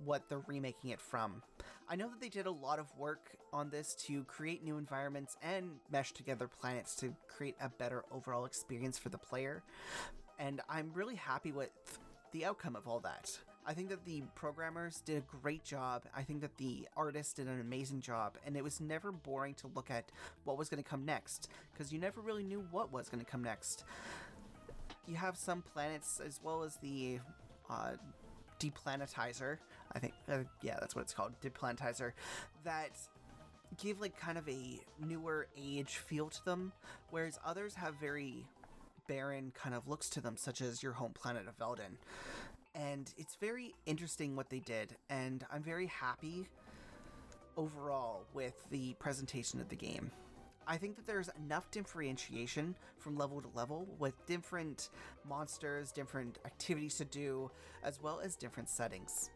[0.05, 1.43] what they're remaking it from.
[1.89, 5.35] I know that they did a lot of work on this to create new environments
[5.43, 9.61] and mesh together planets to create a better overall experience for the player,
[10.39, 11.69] and I'm really happy with
[12.31, 13.37] the outcome of all that.
[13.65, 16.03] I think that the programmers did a great job.
[16.15, 19.67] I think that the artists did an amazing job, and it was never boring to
[19.73, 20.11] look at
[20.43, 23.29] what was going to come next because you never really knew what was going to
[23.29, 23.85] come next.
[25.07, 27.19] You have some planets as well as the
[27.69, 27.91] uh,
[28.59, 29.57] deplanetizer.
[29.93, 32.11] I think, uh, yeah, that's what it's called, deplanetizer.
[32.65, 32.91] That
[33.81, 36.73] give like kind of a newer age feel to them,
[37.11, 38.45] whereas others have very
[39.07, 41.97] barren kind of looks to them, such as your home planet of Veldin
[42.75, 46.47] and it's very interesting what they did and i'm very happy
[47.57, 50.11] overall with the presentation of the game
[50.65, 54.89] I think that there's enough differentiation from level to level with different
[55.27, 57.51] monsters, different activities to do,
[57.83, 59.29] as well as different settings.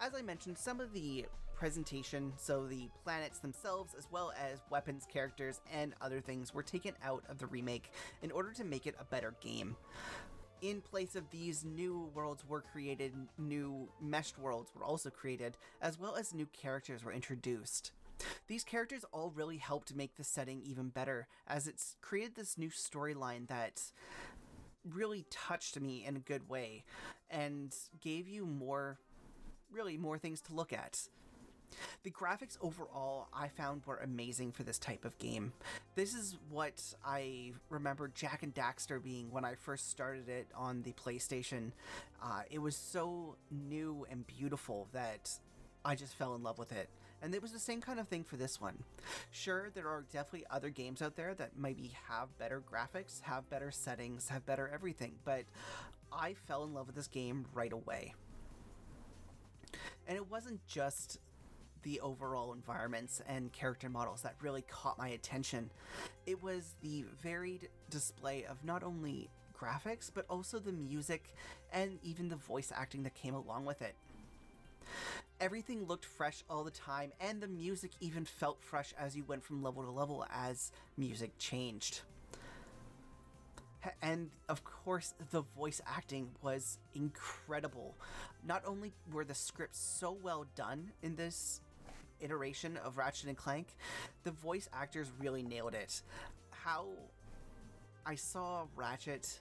[0.00, 1.26] As I mentioned, some of the
[1.58, 6.94] presentation, so the planets themselves, as well as weapons, characters, and other things, were taken
[7.04, 7.90] out of the remake
[8.22, 9.76] in order to make it a better game.
[10.62, 15.98] In place of these, new worlds were created, new meshed worlds were also created, as
[15.98, 17.90] well as new characters were introduced.
[18.46, 22.70] These characters all really helped make the setting even better, as it's created this new
[22.70, 23.82] storyline that
[24.88, 26.84] really touched me in a good way
[27.30, 28.98] and gave you more,
[29.72, 31.08] really, more things to look at.
[32.02, 35.52] The graphics overall I found were amazing for this type of game.
[35.94, 40.82] This is what I remember Jak and Daxter being when I first started it on
[40.82, 41.72] the PlayStation.
[42.22, 45.30] Uh, it was so new and beautiful that
[45.84, 46.88] I just fell in love with it.
[47.20, 48.84] And it was the same kind of thing for this one.
[49.30, 53.70] Sure, there are definitely other games out there that maybe have better graphics, have better
[53.70, 55.44] settings, have better everything, but
[56.12, 58.14] I fell in love with this game right away.
[60.06, 61.18] And it wasn't just
[61.82, 65.70] the overall environments and character models that really caught my attention.
[66.26, 71.34] It was the varied display of not only graphics, but also the music
[71.72, 73.94] and even the voice acting that came along with it.
[75.40, 79.44] Everything looked fresh all the time, and the music even felt fresh as you went
[79.44, 82.00] from level to level as music changed.
[84.02, 87.94] And of course, the voice acting was incredible.
[88.44, 91.60] Not only were the scripts so well done in this
[92.20, 93.68] iteration of Ratchet and Clank,
[94.24, 96.02] the voice actors really nailed it.
[96.50, 96.86] How
[98.04, 99.40] I saw Ratchet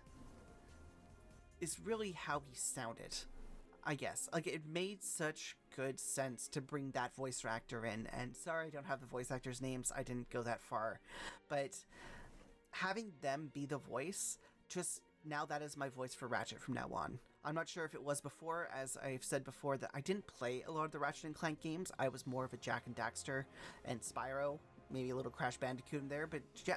[1.59, 3.15] is really how he sounded.
[3.87, 4.27] I guess.
[4.33, 8.07] Like, it made such good sense to bring that voice actor in.
[8.07, 9.93] And sorry, I don't have the voice actors' names.
[9.95, 10.99] I didn't go that far.
[11.47, 11.77] But
[12.71, 16.89] having them be the voice, just now that is my voice for Ratchet from now
[16.93, 17.19] on.
[17.47, 20.65] I'm not sure if it was before, as I've said before, that I didn't play
[20.67, 21.93] a lot of the Ratchet and Clank games.
[21.97, 23.45] I was more of a Jak and Daxter
[23.85, 24.59] and Spyro,
[24.91, 26.75] maybe a little Crash Bandicoot in there, but ja-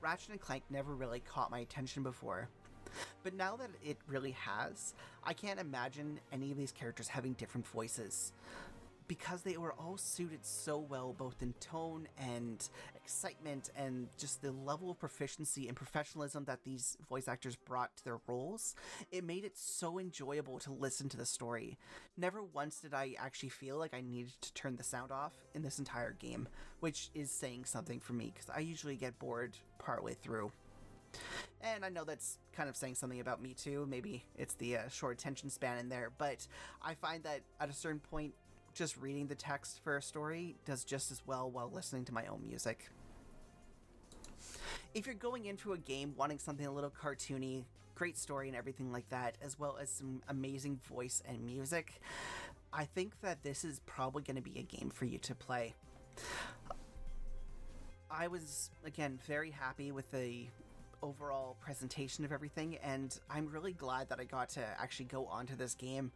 [0.00, 2.48] Ratchet and Clank never really caught my attention before.
[3.24, 7.66] But now that it really has, I can't imagine any of these characters having different
[7.66, 8.32] voices
[9.08, 14.52] because they were all suited so well, both in tone and excitement, and just the
[14.52, 18.74] level of proficiency and professionalism that these voice actors brought to their roles.
[19.10, 21.78] It made it so enjoyable to listen to the story.
[22.16, 25.62] Never once did I actually feel like I needed to turn the sound off in
[25.62, 26.48] this entire game,
[26.80, 30.52] which is saying something for me because I usually get bored partway through.
[31.62, 33.86] And I know that's kind of saying something about me too.
[33.88, 36.46] Maybe it's the uh, short attention span in there, but
[36.82, 38.34] I find that at a certain point,
[38.76, 42.26] just reading the text for a story does just as well while listening to my
[42.26, 42.90] own music.
[44.94, 48.92] If you're going into a game wanting something a little cartoony, great story and everything
[48.92, 52.00] like that, as well as some amazing voice and music,
[52.70, 55.74] I think that this is probably going to be a game for you to play.
[58.10, 60.48] I was, again, very happy with the
[61.02, 65.56] overall presentation of everything, and I'm really glad that I got to actually go onto
[65.56, 66.12] this game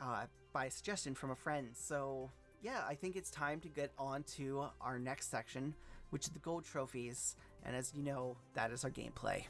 [0.00, 1.68] uh, by suggestion from a friend.
[1.74, 2.30] So,
[2.62, 5.74] yeah, I think it's time to get on to our next section,
[6.10, 7.36] which is the gold trophies.
[7.64, 9.44] And as you know, that is our gameplay.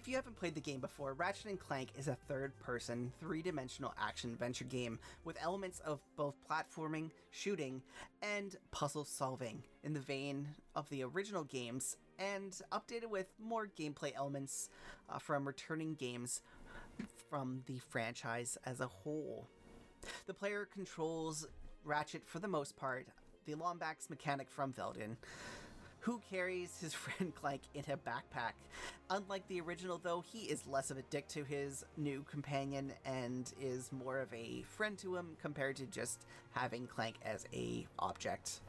[0.00, 4.64] If you haven't played the game before, Ratchet & Clank is a third-person, three-dimensional action-adventure
[4.64, 7.82] game with elements of both platforming, shooting,
[8.22, 14.14] and puzzle solving in the vein of the original games and updated with more gameplay
[14.16, 14.70] elements
[15.10, 16.40] uh, from returning games
[17.28, 19.46] from the franchise as a whole.
[20.26, 21.46] The player controls
[21.84, 23.06] Ratchet for the most part,
[23.44, 25.16] the Lombax mechanic from Veldin,
[26.00, 28.52] who carries his friend Clank in a backpack.
[29.10, 33.52] Unlike the original, though, he is less of a dick to his new companion and
[33.60, 38.60] is more of a friend to him compared to just having Clank as a object.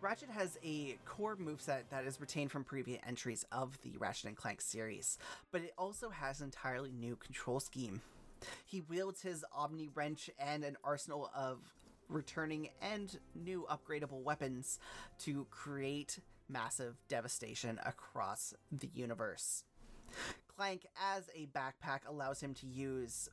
[0.00, 4.36] Ratchet has a core moveset that is retained from previous entries of the Ratchet and
[4.36, 5.18] Clank series,
[5.50, 8.00] but it also has an entirely new control scheme.
[8.66, 11.58] He wields his Omni Wrench and an arsenal of
[12.08, 14.78] returning and new upgradable weapons
[15.20, 19.64] to create massive devastation across the universe.
[20.56, 23.28] Clank, as a backpack, allows him to use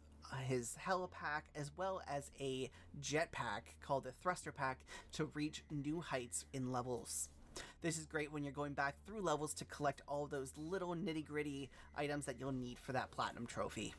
[0.45, 2.69] his helipack as well as a
[3.01, 4.79] jetpack called the thruster pack
[5.11, 7.29] to reach new heights in levels.
[7.81, 11.25] This is great when you're going back through levels to collect all those little nitty
[11.25, 13.93] gritty items that you'll need for that platinum trophy.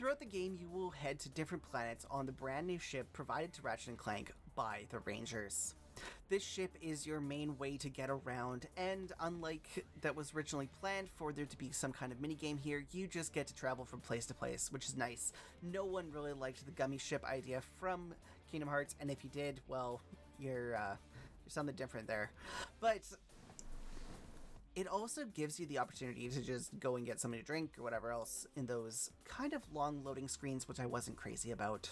[0.00, 3.52] Throughout the game, you will head to different planets on the brand new ship provided
[3.52, 5.74] to Ratchet and Clank by the Rangers.
[6.30, 11.10] This ship is your main way to get around, and unlike that was originally planned
[11.16, 14.00] for there to be some kind of minigame here, you just get to travel from
[14.00, 15.34] place to place, which is nice.
[15.62, 18.14] No one really liked the gummy ship idea from
[18.50, 20.00] Kingdom Hearts, and if you did, well,
[20.38, 20.96] you're uh,
[21.44, 22.30] you're something different there.
[22.80, 23.02] But
[24.80, 27.82] it also gives you the opportunity to just go and get something to drink or
[27.82, 31.90] whatever else in those kind of long loading screens, which I wasn't crazy about.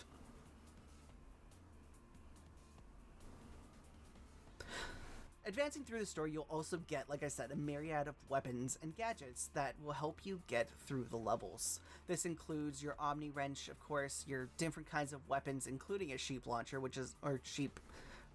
[5.44, 8.96] Advancing through the story, you'll also get, like I said, a myriad of weapons and
[8.96, 11.80] gadgets that will help you get through the levels.
[12.06, 16.46] This includes your Omni Wrench, of course, your different kinds of weapons, including a sheep
[16.46, 17.80] launcher, which is, or sheep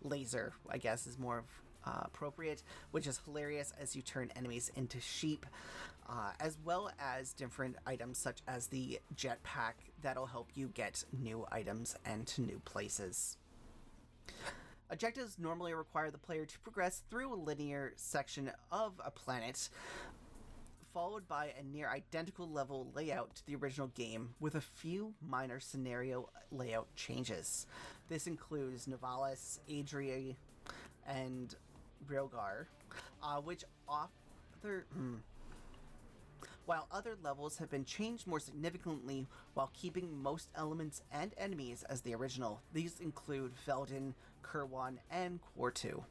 [0.03, 1.43] laser, I guess, is more
[1.85, 5.45] uh, appropriate, which is hilarious as you turn enemies into sheep,
[6.09, 11.45] uh, as well as different items such as the jetpack that'll help you get new
[11.51, 13.37] items and to new places.
[14.89, 19.69] Objectives normally require the player to progress through a linear section of a planet,
[20.93, 25.59] followed by a near identical level layout to the original game with a few minor
[25.59, 27.65] scenario layout changes.
[28.07, 30.35] This includes Novalis, Aridia,
[31.07, 31.55] and
[32.09, 32.65] Rilgar,
[33.21, 34.85] uh, which other.
[34.97, 35.19] Mm,
[36.65, 42.01] while other levels have been changed more significantly while keeping most elements and enemies as
[42.01, 42.61] the original.
[42.71, 44.13] These include Veldin,
[44.43, 46.03] Kerwan, and Quartu.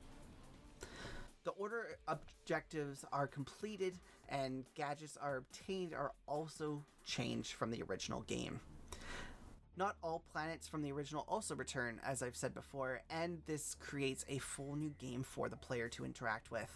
[1.44, 8.22] The order objectives are completed and gadgets are obtained are also changed from the original
[8.22, 8.60] game.
[9.74, 14.24] Not all planets from the original also return, as I've said before, and this creates
[14.28, 16.70] a full new game for the player to interact with.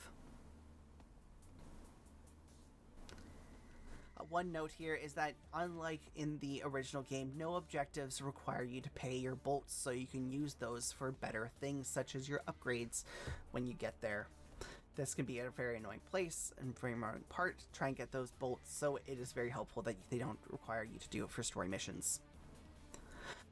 [4.18, 8.80] Uh, one note here is that, unlike in the original game, no objectives require you
[8.80, 12.40] to pay your bolts, so you can use those for better things, such as your
[12.48, 13.04] upgrades
[13.50, 14.26] when you get there.
[14.94, 18.10] This can be a very annoying place and very annoying part to try and get
[18.10, 21.30] those bolts, so it is very helpful that they don't require you to do it
[21.30, 22.20] for story missions.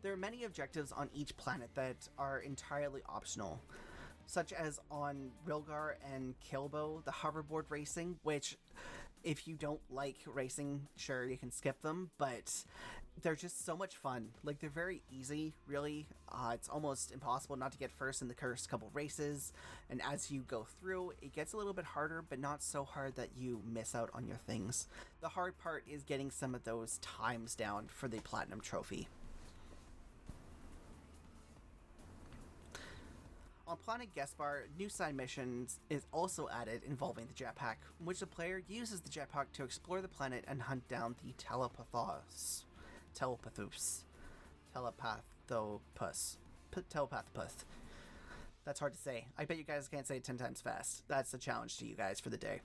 [0.05, 3.63] There are many objectives on each planet that are entirely optional,
[4.27, 8.59] such as on Rilgar and Kalebo, the hoverboard racing, which
[9.23, 12.53] if you don't like racing, sure you can skip them, but
[13.23, 14.29] they're just so much fun.
[14.43, 16.07] Like they're very easy, really.
[16.31, 19.55] Uh, it's almost impossible not to get first in the first couple races,
[19.89, 23.17] and as you go through, it gets a little bit harder, but not so hard
[23.17, 24.87] that you miss out on your things.
[25.23, 29.09] The hard part is getting some of those times down for the platinum trophy.
[33.75, 38.27] On Planet Gaspar, new side missions is also added involving the jetpack, in which the
[38.27, 42.67] player uses the jetpack to explore the planet and hunt down the telepathos.
[43.19, 44.05] Telepathus.
[44.77, 46.37] Telepathopus.
[46.71, 47.65] P- telepathopus.
[48.65, 49.27] That's hard to say.
[49.37, 51.03] I bet you guys can't say it 10 times fast.
[51.09, 52.61] That's a challenge to you guys for the day.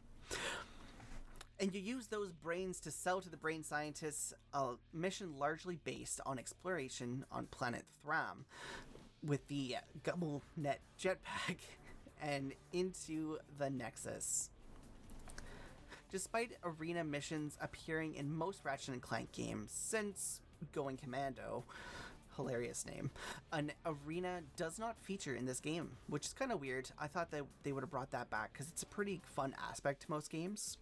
[1.60, 6.22] And you use those brains to sell to the brain scientists a mission largely based
[6.26, 8.46] on exploration on planet Thram,
[9.26, 11.58] with the Gumble Net jetpack
[12.22, 14.50] and into the Nexus.
[16.12, 20.42] Despite arena missions appearing in most Ratchet and Clank games since
[20.74, 21.66] Going Commando,
[22.36, 23.12] hilarious name,
[23.54, 26.90] an arena does not feature in this game, which is kind of weird.
[26.98, 30.02] I thought that they would have brought that back because it's a pretty fun aspect
[30.04, 30.78] to most games.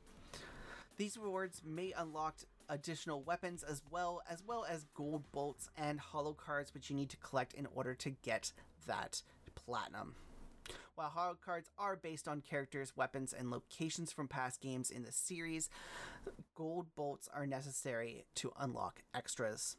[0.96, 2.36] These rewards may unlock
[2.70, 7.10] additional weapons as well as well as gold bolts and holo cards which you need
[7.10, 8.52] to collect in order to get
[8.86, 9.22] that
[9.56, 10.16] platinum.
[10.96, 15.12] While holo cards are based on characters, weapons, and locations from past games in the
[15.12, 15.70] series,
[16.56, 19.78] gold bolts are necessary to unlock extras.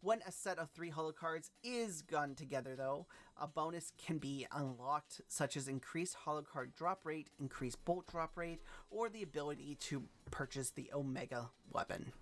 [0.00, 3.06] When a set of three holo cards is gone together, though,
[3.40, 8.36] a bonus can be unlocked, such as increased holo card drop rate, increased bolt drop
[8.36, 8.60] rate,
[8.90, 12.12] or the ability to purchase the Omega weapon.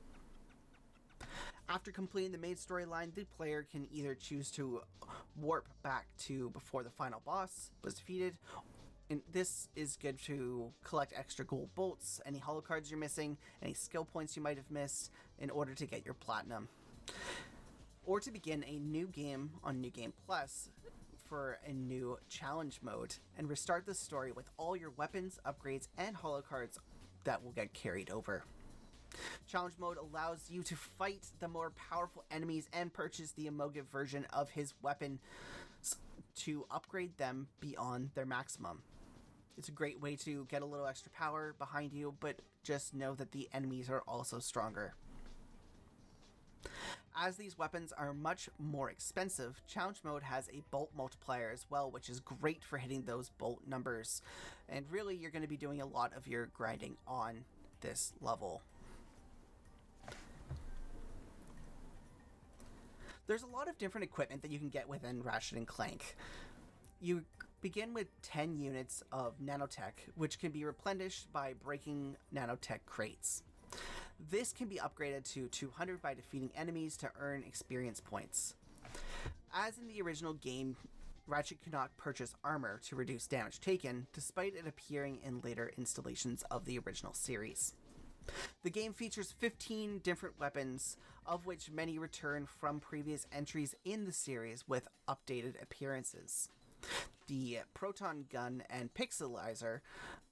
[1.68, 4.82] After completing the main storyline, the player can either choose to
[5.36, 8.36] warp back to before the final boss was defeated.
[9.10, 13.74] And this is good to collect extra gold bolts, any holo cards you're missing, any
[13.74, 16.68] skill points you might have missed in order to get your platinum
[18.04, 20.70] or to begin a new game on New Game Plus
[21.28, 26.16] for a new challenge mode and restart the story with all your weapons, upgrades, and
[26.16, 26.78] holo cards
[27.24, 28.44] that will get carried over.
[29.46, 34.26] Challenge mode allows you to fight the more powerful enemies and purchase the Omega version
[34.32, 35.18] of his weapon
[36.36, 38.82] to upgrade them beyond their maximum.
[39.56, 43.14] It's a great way to get a little extra power behind you, but just know
[43.14, 44.94] that the enemies are also stronger.
[47.18, 51.90] As these weapons are much more expensive, challenge mode has a bolt multiplier as well,
[51.90, 54.20] which is great for hitting those bolt numbers.
[54.68, 57.44] And really, you're going to be doing a lot of your grinding on
[57.80, 58.60] this level.
[63.26, 66.16] There's a lot of different equipment that you can get within Ratchet and Clank.
[67.00, 67.24] You
[67.62, 73.42] begin with 10 units of nanotech, which can be replenished by breaking nanotech crates.
[74.18, 78.54] This can be upgraded to 200 by defeating enemies to earn experience points.
[79.54, 80.76] As in the original game,
[81.26, 86.42] Ratchet could not purchase armor to reduce damage taken, despite it appearing in later installations
[86.50, 87.74] of the original series.
[88.62, 94.12] The game features 15 different weapons, of which many return from previous entries in the
[94.12, 96.48] series with updated appearances.
[97.26, 99.80] The proton gun and pixelizer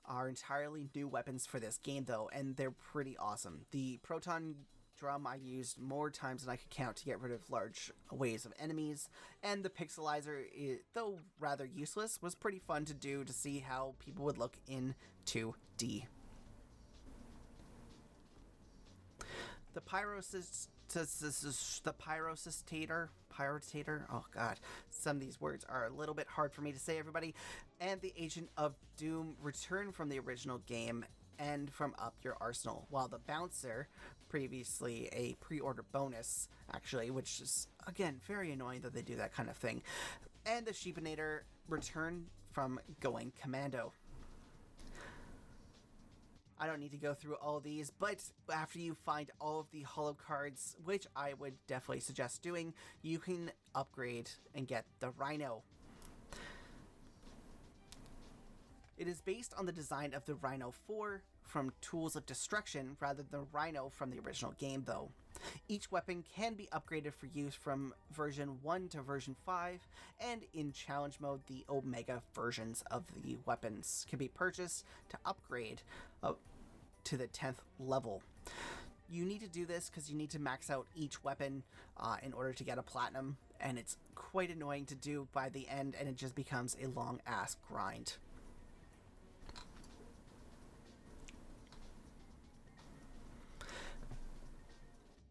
[0.07, 3.67] are entirely new weapons for this game, though, and they're pretty awesome.
[3.71, 4.55] The proton
[4.97, 8.47] drum I used more times than I could count to get rid of large waves
[8.47, 9.09] of enemies,
[9.43, 13.95] and the pixelizer, i- though rather useless, was pretty fun to do to see how
[13.99, 14.95] people would look in
[15.27, 16.07] 2D.
[19.75, 20.69] The pyrocyst
[21.83, 23.09] the pyrocystator
[23.39, 24.61] pyrotator oh god.
[24.91, 27.35] Some of these words are a little bit hard for me to say everybody.
[27.81, 31.05] And the agent of doom return from the original game
[31.39, 32.87] and from up your arsenal.
[32.91, 33.89] While the bouncer
[34.29, 39.49] previously a pre-order bonus actually which is again very annoying that they do that kind
[39.49, 39.83] of thing.
[40.47, 43.93] And the sheepinator return from going commando
[46.65, 49.83] I don't need to go through all these, but after you find all of the
[49.83, 55.61] holo cards, which I would definitely suggest doing, you can upgrade and get the RYNO.
[58.97, 63.23] It is based on the design of the RYNO 4 from Tools of Destruction rather
[63.23, 65.11] than RYNO from the original game, though.
[65.69, 69.87] Each weapon can be upgraded for use from version 1 to version 5,
[70.19, 75.83] and in challenge mode, the Omega versions of the weapons can be purchased to upgrade
[76.23, 76.33] uh,
[77.05, 78.23] to the 10th level.
[79.09, 81.63] You need to do this because you need to max out each weapon
[81.99, 85.69] uh, in order to get a platinum, and it's quite annoying to do by the
[85.69, 88.15] end, and it just becomes a long ass grind.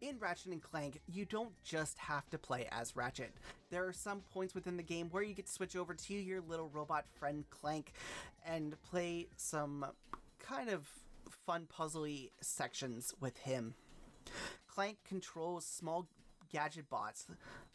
[0.08, 3.32] in Ratchet and Clank, you don't just have to play as Ratchet.
[3.70, 6.42] There are some points within the game where you get to switch over to your
[6.42, 7.92] little robot friend Clank
[8.46, 9.86] and play some
[10.38, 10.86] kind of
[11.46, 13.74] fun puzzly sections with him.
[14.66, 16.08] Clank controls small
[16.52, 17.26] gadget bots,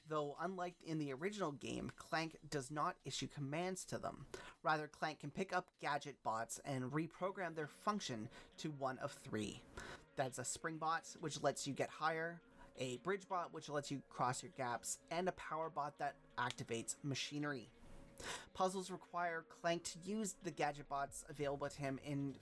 [0.07, 4.25] though unlike in the original game, Clank does not issue commands to them.
[4.63, 9.61] Rather, Clank can pick up gadget bots and reprogram their function to one of three.
[10.15, 12.41] That's a spring bot, which lets you get higher,
[12.79, 16.95] a bridge bot, which lets you cross your gaps, and a power bot that activates
[17.03, 17.69] machinery.
[18.53, 22.35] Puzzles require Clank to use the gadget bots available to him in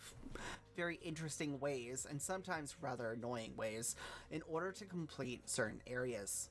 [0.78, 3.96] very interesting ways, and sometimes rather annoying ways,
[4.32, 6.50] in order to complete certain areas.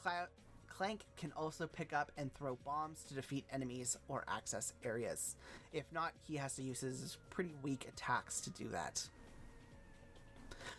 [0.00, 0.28] Cla-
[0.68, 5.36] Clank can also pick up and throw bombs to defeat enemies or access areas.
[5.72, 9.08] If not, he has to use his pretty weak attacks to do that.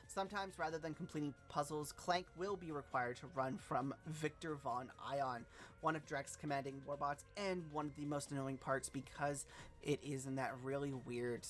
[0.07, 5.45] Sometimes, rather than completing puzzles, Clank will be required to run from Victor Von Ion,
[5.81, 9.45] one of Drek's commanding warbots, and one of the most annoying parts because
[9.81, 11.47] it is in that really weird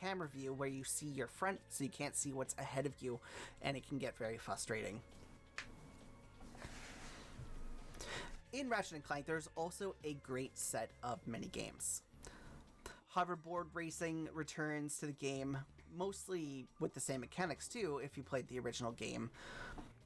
[0.00, 3.20] camera view where you see your front so you can't see what's ahead of you,
[3.62, 5.00] and it can get very frustrating.
[8.52, 12.02] In Ratchet and Clank, there's also a great set of mini games.
[13.14, 15.58] Hoverboard racing returns to the game,
[15.96, 19.30] mostly with the same mechanics too, if you played the original game,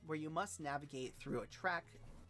[0.07, 1.85] where you must navigate through a track,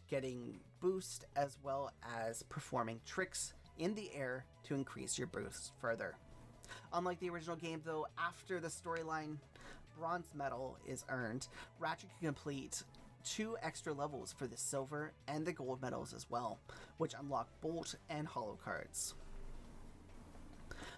[0.09, 1.93] getting boost as well
[2.25, 6.15] as performing tricks in the air to increase your boost further.
[6.93, 9.37] Unlike the original game, though, after the storyline
[9.99, 11.49] bronze medal is earned,
[11.79, 12.83] Ratchet can complete
[13.25, 16.59] two extra levels for the silver and the gold medals as well,
[16.99, 19.15] which unlock bolt and holo cards.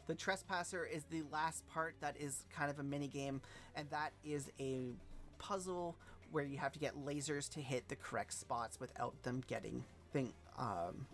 [0.07, 3.41] The Trespasser is the last part that is kind of a mini game,
[3.75, 4.95] and that is a
[5.39, 5.97] puzzle
[6.31, 10.33] where you have to get lasers to hit the correct spots without them getting thing
[10.59, 11.07] um,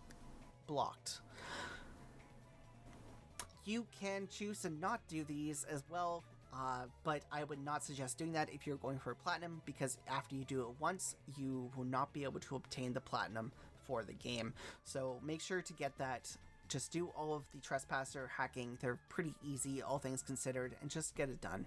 [0.67, 1.21] blocked.
[3.65, 6.25] You can choose to not do these as well.
[6.55, 10.35] Uh, but I would not suggest doing that if you're going for platinum because after
[10.35, 13.53] you do it once, you will not be able to obtain the platinum
[13.87, 14.53] for the game.
[14.85, 16.31] So make sure to get that.
[16.69, 18.79] Just do all of the trespasser hacking.
[18.81, 21.67] They're pretty easy, all things considered, and just get it done.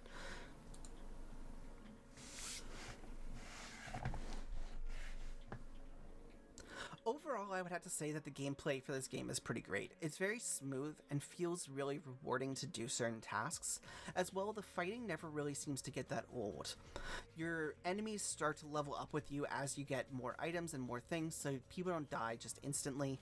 [7.06, 9.92] Overall, I would have to say that the gameplay for this game is pretty great.
[10.02, 13.80] It's very smooth and feels really rewarding to do certain tasks.
[14.16, 16.76] As well, the fighting never really seems to get that old.
[17.38, 21.00] Your enemies start to level up with you as you get more items and more
[21.00, 23.20] things, so people don't die just instantly.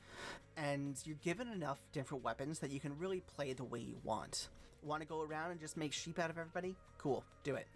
[0.55, 4.47] And you're given enough different weapons that you can really play the way you want.
[4.81, 6.75] Want to go around and just make sheep out of everybody?
[6.97, 7.67] Cool, do it.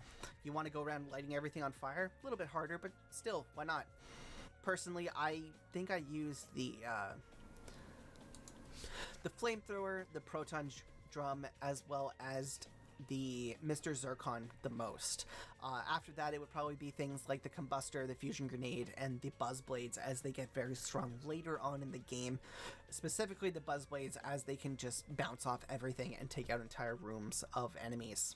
[0.44, 2.12] You want to go around lighting everything on fire?
[2.22, 3.86] A little bit harder, but still, why not?
[4.68, 7.14] Personally, I think I use the uh,
[9.24, 10.70] the flamethrower, the proton
[11.10, 12.60] drum, as well as
[13.08, 13.96] the Mr.
[13.96, 15.26] Zurkon the most.
[15.64, 19.22] Uh, after that, it would probably be things like the combustor, the fusion grenade, and
[19.22, 22.38] the buzz blades as they get very strong later on in the game.
[22.90, 26.98] Specifically, the buzz blades as they can just bounce off everything and take out entire
[26.98, 28.36] rooms of enemies.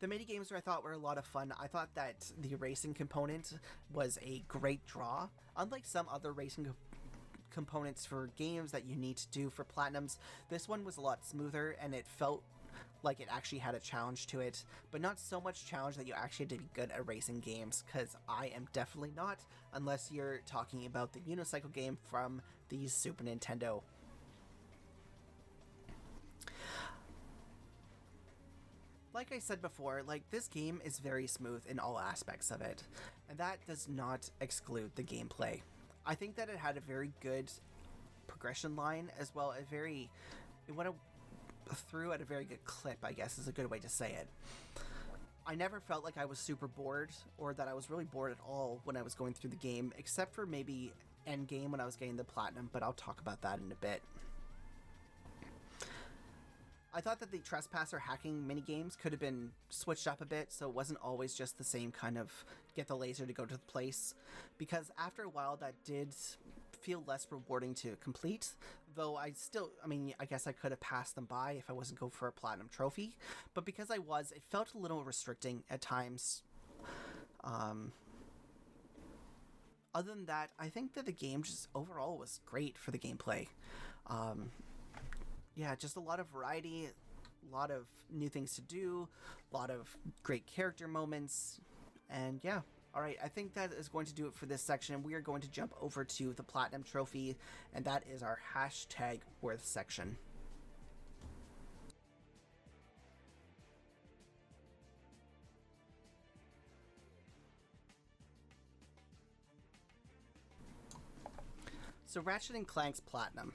[0.00, 1.52] The mini games I thought were a lot of fun.
[1.60, 3.52] I thought that the racing component
[3.92, 5.28] was a great draw.
[5.56, 6.72] Unlike some other racing
[7.50, 10.18] components for games that you need to do for platinums,
[10.50, 12.42] this one was a lot smoother and it felt
[13.02, 16.14] like it actually had a challenge to it, but not so much challenge that you
[16.14, 19.38] actually had to be good at racing games, because I am definitely not,
[19.72, 23.82] unless you're talking about the unicycle game from the Super Nintendo.
[29.16, 32.82] Like I said before, like this game is very smooth in all aspects of it,
[33.30, 35.62] and that does not exclude the gameplay.
[36.04, 37.50] I think that it had a very good
[38.28, 40.10] progression line as well, a very
[40.68, 40.90] it went
[41.90, 44.28] through at a very good clip, I guess is a good way to say it.
[45.46, 48.38] I never felt like I was super bored or that I was really bored at
[48.46, 50.92] all when I was going through the game, except for maybe
[51.26, 53.76] end game when I was getting the platinum, but I'll talk about that in a
[53.76, 54.02] bit.
[56.96, 60.50] I thought that the trespasser hacking mini games could have been switched up a bit
[60.50, 62.32] so it wasn't always just the same kind of
[62.74, 64.14] get the laser to go to the place.
[64.56, 66.14] Because after a while that did
[66.72, 68.52] feel less rewarding to complete
[68.94, 71.74] though I still I mean I guess I could have passed them by if I
[71.74, 73.14] wasn't going for a platinum trophy.
[73.52, 76.44] But because I was it felt a little restricting at times.
[77.44, 77.92] Um
[79.94, 83.48] other than that I think that the game just overall was great for the gameplay.
[84.06, 84.50] Um
[85.56, 86.88] yeah, just a lot of variety,
[87.50, 89.08] a lot of new things to do,
[89.52, 91.60] a lot of great character moments,
[92.08, 92.60] and yeah.
[92.94, 95.02] All right, I think that is going to do it for this section.
[95.02, 97.36] We are going to jump over to the Platinum Trophy,
[97.74, 100.16] and that is our hashtag worth section.
[112.06, 113.52] So Ratchet and Clank's Platinum.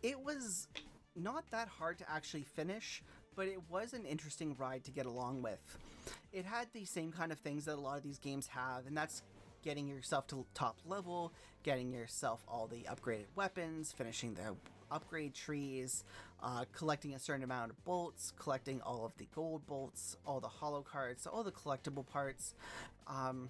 [0.00, 0.68] It was
[1.16, 3.02] not that hard to actually finish,
[3.36, 5.78] but it was an interesting ride to get along with.
[6.32, 8.96] It had the same kind of things that a lot of these games have, and
[8.96, 9.22] that's
[9.62, 14.54] getting yourself to top level, getting yourself all the upgraded weapons, finishing the
[14.90, 16.04] upgrade trees,
[16.42, 20.48] uh, collecting a certain amount of bolts, collecting all of the gold bolts, all the
[20.48, 22.54] holo cards, all the collectible parts,
[23.06, 23.48] um,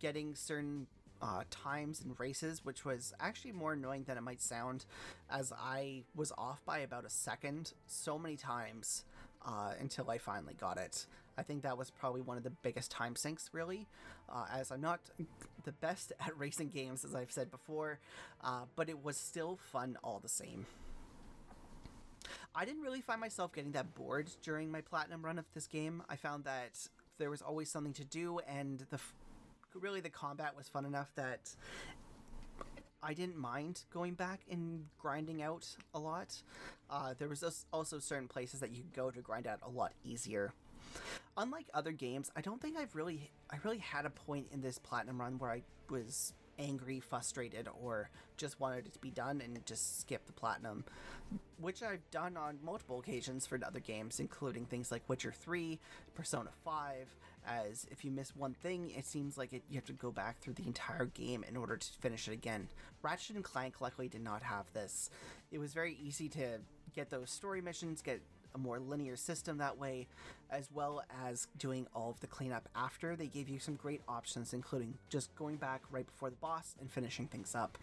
[0.00, 0.86] getting certain
[1.22, 4.84] uh, times and races, which was actually more annoying than it might sound,
[5.30, 9.04] as I was off by about a second so many times
[9.44, 11.06] uh, until I finally got it.
[11.36, 13.88] I think that was probably one of the biggest time sinks, really,
[14.32, 15.00] uh, as I'm not
[15.64, 17.98] the best at racing games, as I've said before,
[18.42, 20.66] uh, but it was still fun all the same.
[22.54, 26.02] I didn't really find myself getting that bored during my platinum run of this game.
[26.08, 26.88] I found that
[27.18, 29.14] there was always something to do, and the f-
[29.80, 31.54] really the combat was fun enough that
[33.02, 36.42] I didn't mind going back and grinding out a lot.
[36.88, 39.92] Uh, there was also certain places that you could go to grind out a lot
[40.04, 40.52] easier.
[41.36, 44.78] Unlike other games, I don't think I've really I really had a point in this
[44.78, 49.64] platinum run where I was angry, frustrated, or just wanted it to be done and
[49.66, 50.84] just skip the platinum,
[51.58, 55.78] which I've done on multiple occasions for other games, including things like Witcher 3,
[56.14, 57.16] Persona 5,
[57.46, 60.38] as if you miss one thing, it seems like it, you have to go back
[60.40, 62.68] through the entire game in order to finish it again.
[63.02, 65.10] Ratchet and Clank luckily did not have this.
[65.52, 66.60] It was very easy to
[66.94, 68.20] get those story missions, get
[68.54, 70.06] a more linear system that way,
[70.50, 73.16] as well as doing all of the cleanup after.
[73.16, 76.90] They gave you some great options, including just going back right before the boss and
[76.90, 77.78] finishing things up.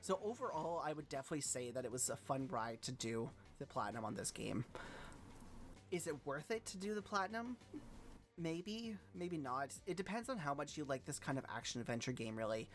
[0.00, 3.66] So, overall, I would definitely say that it was a fun ride to do the
[3.66, 4.64] platinum on this game
[5.90, 7.56] Is it worth it to do the platinum?
[8.36, 9.72] Maybe, maybe not.
[9.86, 12.68] It depends on how much you like this kind of action adventure game, really.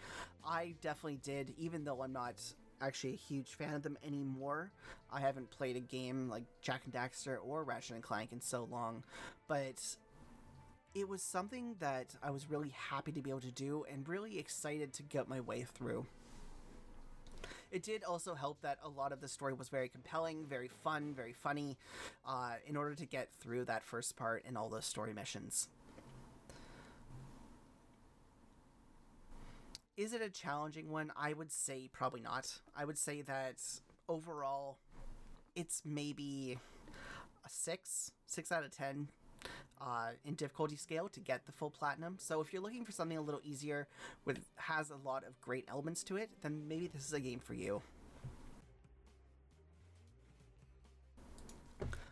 [0.46, 2.36] I definitely did, even though I'm not
[2.82, 4.72] actually a huge fan of them anymore.
[5.12, 8.68] I haven't played a game like Jak and Daxter or Ratchet and Clank in so
[8.72, 9.04] long,
[9.50, 9.98] but
[10.96, 14.40] it was something that I was really happy to be able to do and really
[14.40, 16.06] excited to get my way through.
[17.72, 21.14] It did also help that a lot of the story was very compelling, very fun,
[21.14, 21.78] very funny,
[22.28, 25.68] uh, in order to get through that first part and all those story missions.
[29.98, 31.12] Is it a challenging one?
[31.16, 32.58] I would say probably not.
[32.76, 33.62] I would say that
[34.08, 34.78] overall,
[35.56, 36.58] it's maybe
[37.46, 39.10] a six, six out of ten
[39.82, 42.16] uh, in difficulty scale to get the full platinum.
[42.20, 43.88] So if you're looking for something a little easier
[44.26, 47.40] with has a lot of great elements to it, then maybe this is a game
[47.40, 47.82] for you.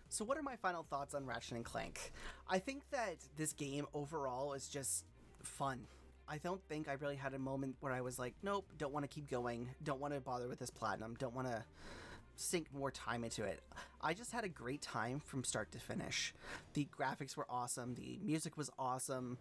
[0.09, 2.11] So what are my final thoughts on Ratchet and Clank?
[2.49, 5.03] I think that this game overall is just
[5.43, 5.81] fun.
[6.29, 9.03] I don't think I really had a moment where I was like, nope, don't want
[9.03, 11.63] to keep going, don't want to bother with this platinum, don't want to
[12.39, 13.61] sink more time into it.
[14.01, 16.33] I just had a great time from start to finish.
[16.73, 19.37] The graphics were awesome, the music was awesome,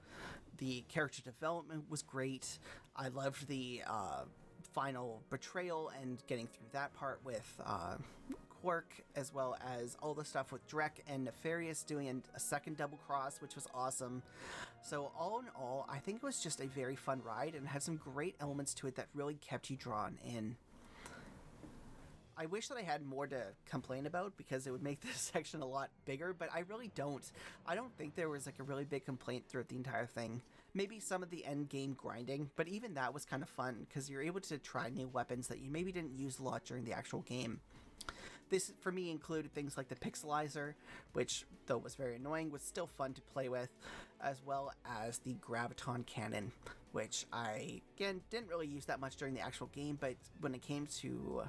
[0.59, 2.59] the character development was great.
[2.97, 4.25] I loved the uh,
[4.75, 7.97] final betrayal and getting through that part with uh,
[8.65, 8.85] Qwark,
[9.15, 13.41] as well as all the stuff with Drek and Nefarious doing a second double cross,
[13.41, 14.23] which was awesome.
[14.83, 17.83] So, all in all, I think it was just a very fun ride and had
[17.83, 20.57] some great elements to it that really kept you drawn in.
[22.39, 25.63] I wish that I had more to complain about because it would make this section
[25.63, 27.25] a lot bigger, but I really don't.
[27.67, 30.43] I don't think there was like a really big complaint throughout the entire thing.
[30.75, 34.11] Maybe some of the end game grinding, but even that was kind of fun because
[34.11, 36.93] you're able to try new weapons that you maybe didn't use a lot during the
[36.93, 37.61] actual game.
[38.49, 40.75] This, for me, included things like the Pixelizer,
[41.15, 43.71] which, though was very annoying, was still fun to play with,
[44.21, 44.73] as well
[45.03, 46.53] as the Graviton Cannon,
[46.93, 50.63] which I, again, didn't really use that much during the actual game, but when it
[50.63, 51.43] came to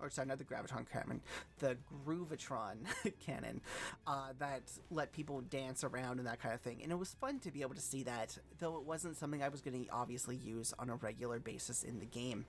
[0.00, 1.20] or sorry, not the Graviton cannon,
[1.58, 1.76] the
[2.06, 2.78] Groovatron
[3.20, 3.60] cannon
[4.06, 6.80] uh, that let people dance around and that kind of thing.
[6.82, 9.48] And it was fun to be able to see that, though it wasn't something I
[9.48, 12.46] was going to obviously use on a regular basis in the game.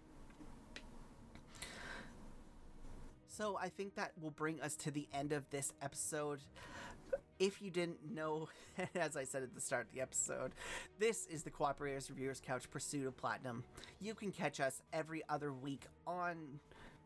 [3.27, 6.41] So I think that will bring us to the end of this episode.
[7.39, 8.49] If you didn't know,
[8.95, 10.51] as I said at the start of the episode,
[10.99, 13.63] this is the Cooperators Reviewers Couch Pursuit of Platinum.
[13.99, 16.59] You can catch us every other week on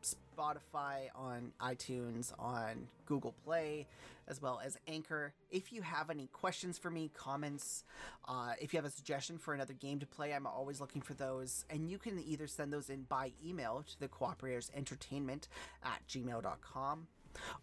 [0.06, 3.88] Spotify, on iTunes, on Google Play,
[4.28, 5.34] as well as Anchor.
[5.51, 7.84] If you have any questions for me, comments,
[8.28, 11.14] uh, if you have a suggestion for another game to play, I'm always looking for
[11.14, 11.66] those.
[11.70, 15.47] And you can either send those in by email to the Cooperators Entertainment
[15.84, 17.08] at gmail.com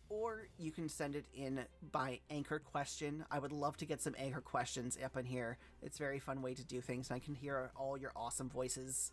[0.09, 3.25] or you can send it in by anchor question.
[3.31, 5.59] I would love to get some anchor questions up in here.
[5.83, 8.49] It's a very fun way to do things, and I can hear all your awesome
[8.49, 9.13] voices.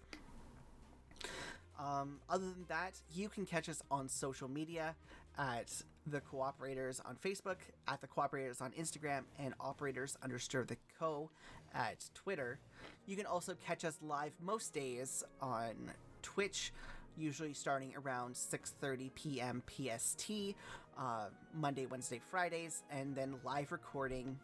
[1.80, 4.96] Um, other than that, you can catch us on social media
[5.38, 5.72] at
[6.06, 7.58] the Cooperators on Facebook,
[7.88, 11.30] at the Cooperators on Instagram, and Operators underscore the Co
[11.74, 12.60] at Twitter.
[13.06, 16.74] You can also catch us live most days on Twitch,
[17.18, 19.64] usually starting around 6:30 p.m.
[19.68, 20.56] PST,
[20.98, 24.38] uh, Monday, Wednesday, Fridays, and then live recording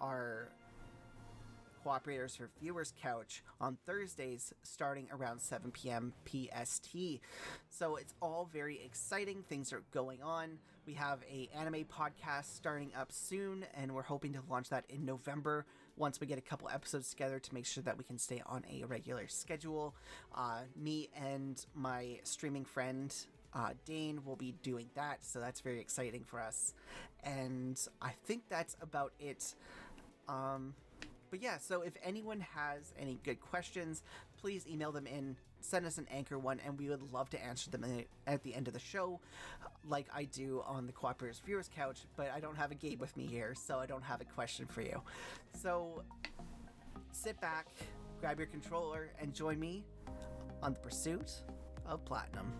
[0.00, 0.48] our
[1.86, 6.12] Cooperators for Viewers Couch on Thursdays starting around 7 p.m.
[6.24, 7.20] PST.
[7.70, 9.44] So it's all very exciting.
[9.48, 10.58] Things are going on.
[10.84, 15.04] We have a anime podcast starting up soon, and we're hoping to launch that in
[15.04, 15.64] November
[15.96, 18.64] once we get a couple episodes together to make sure that we can stay on
[18.68, 19.94] a regular schedule.
[20.34, 23.14] Uh, me and my streaming friend
[23.54, 26.74] uh, Dane will be doing that, so that's very exciting for us.
[27.22, 29.54] And I think that's about it.
[30.28, 30.74] Um,
[31.30, 34.02] but yeah, so if anyone has any good questions,
[34.40, 37.70] please email them in, send us an anchor one, and we would love to answer
[37.70, 37.84] them
[38.26, 39.20] at the end of the show,
[39.88, 42.00] like I do on the Cooperators Viewers Couch.
[42.16, 44.66] But I don't have a game with me here, so I don't have a question
[44.66, 45.02] for you.
[45.60, 46.02] So
[47.12, 47.66] sit back,
[48.20, 49.84] grab your controller, and join me
[50.62, 51.32] on the pursuit
[51.86, 52.52] of platinum.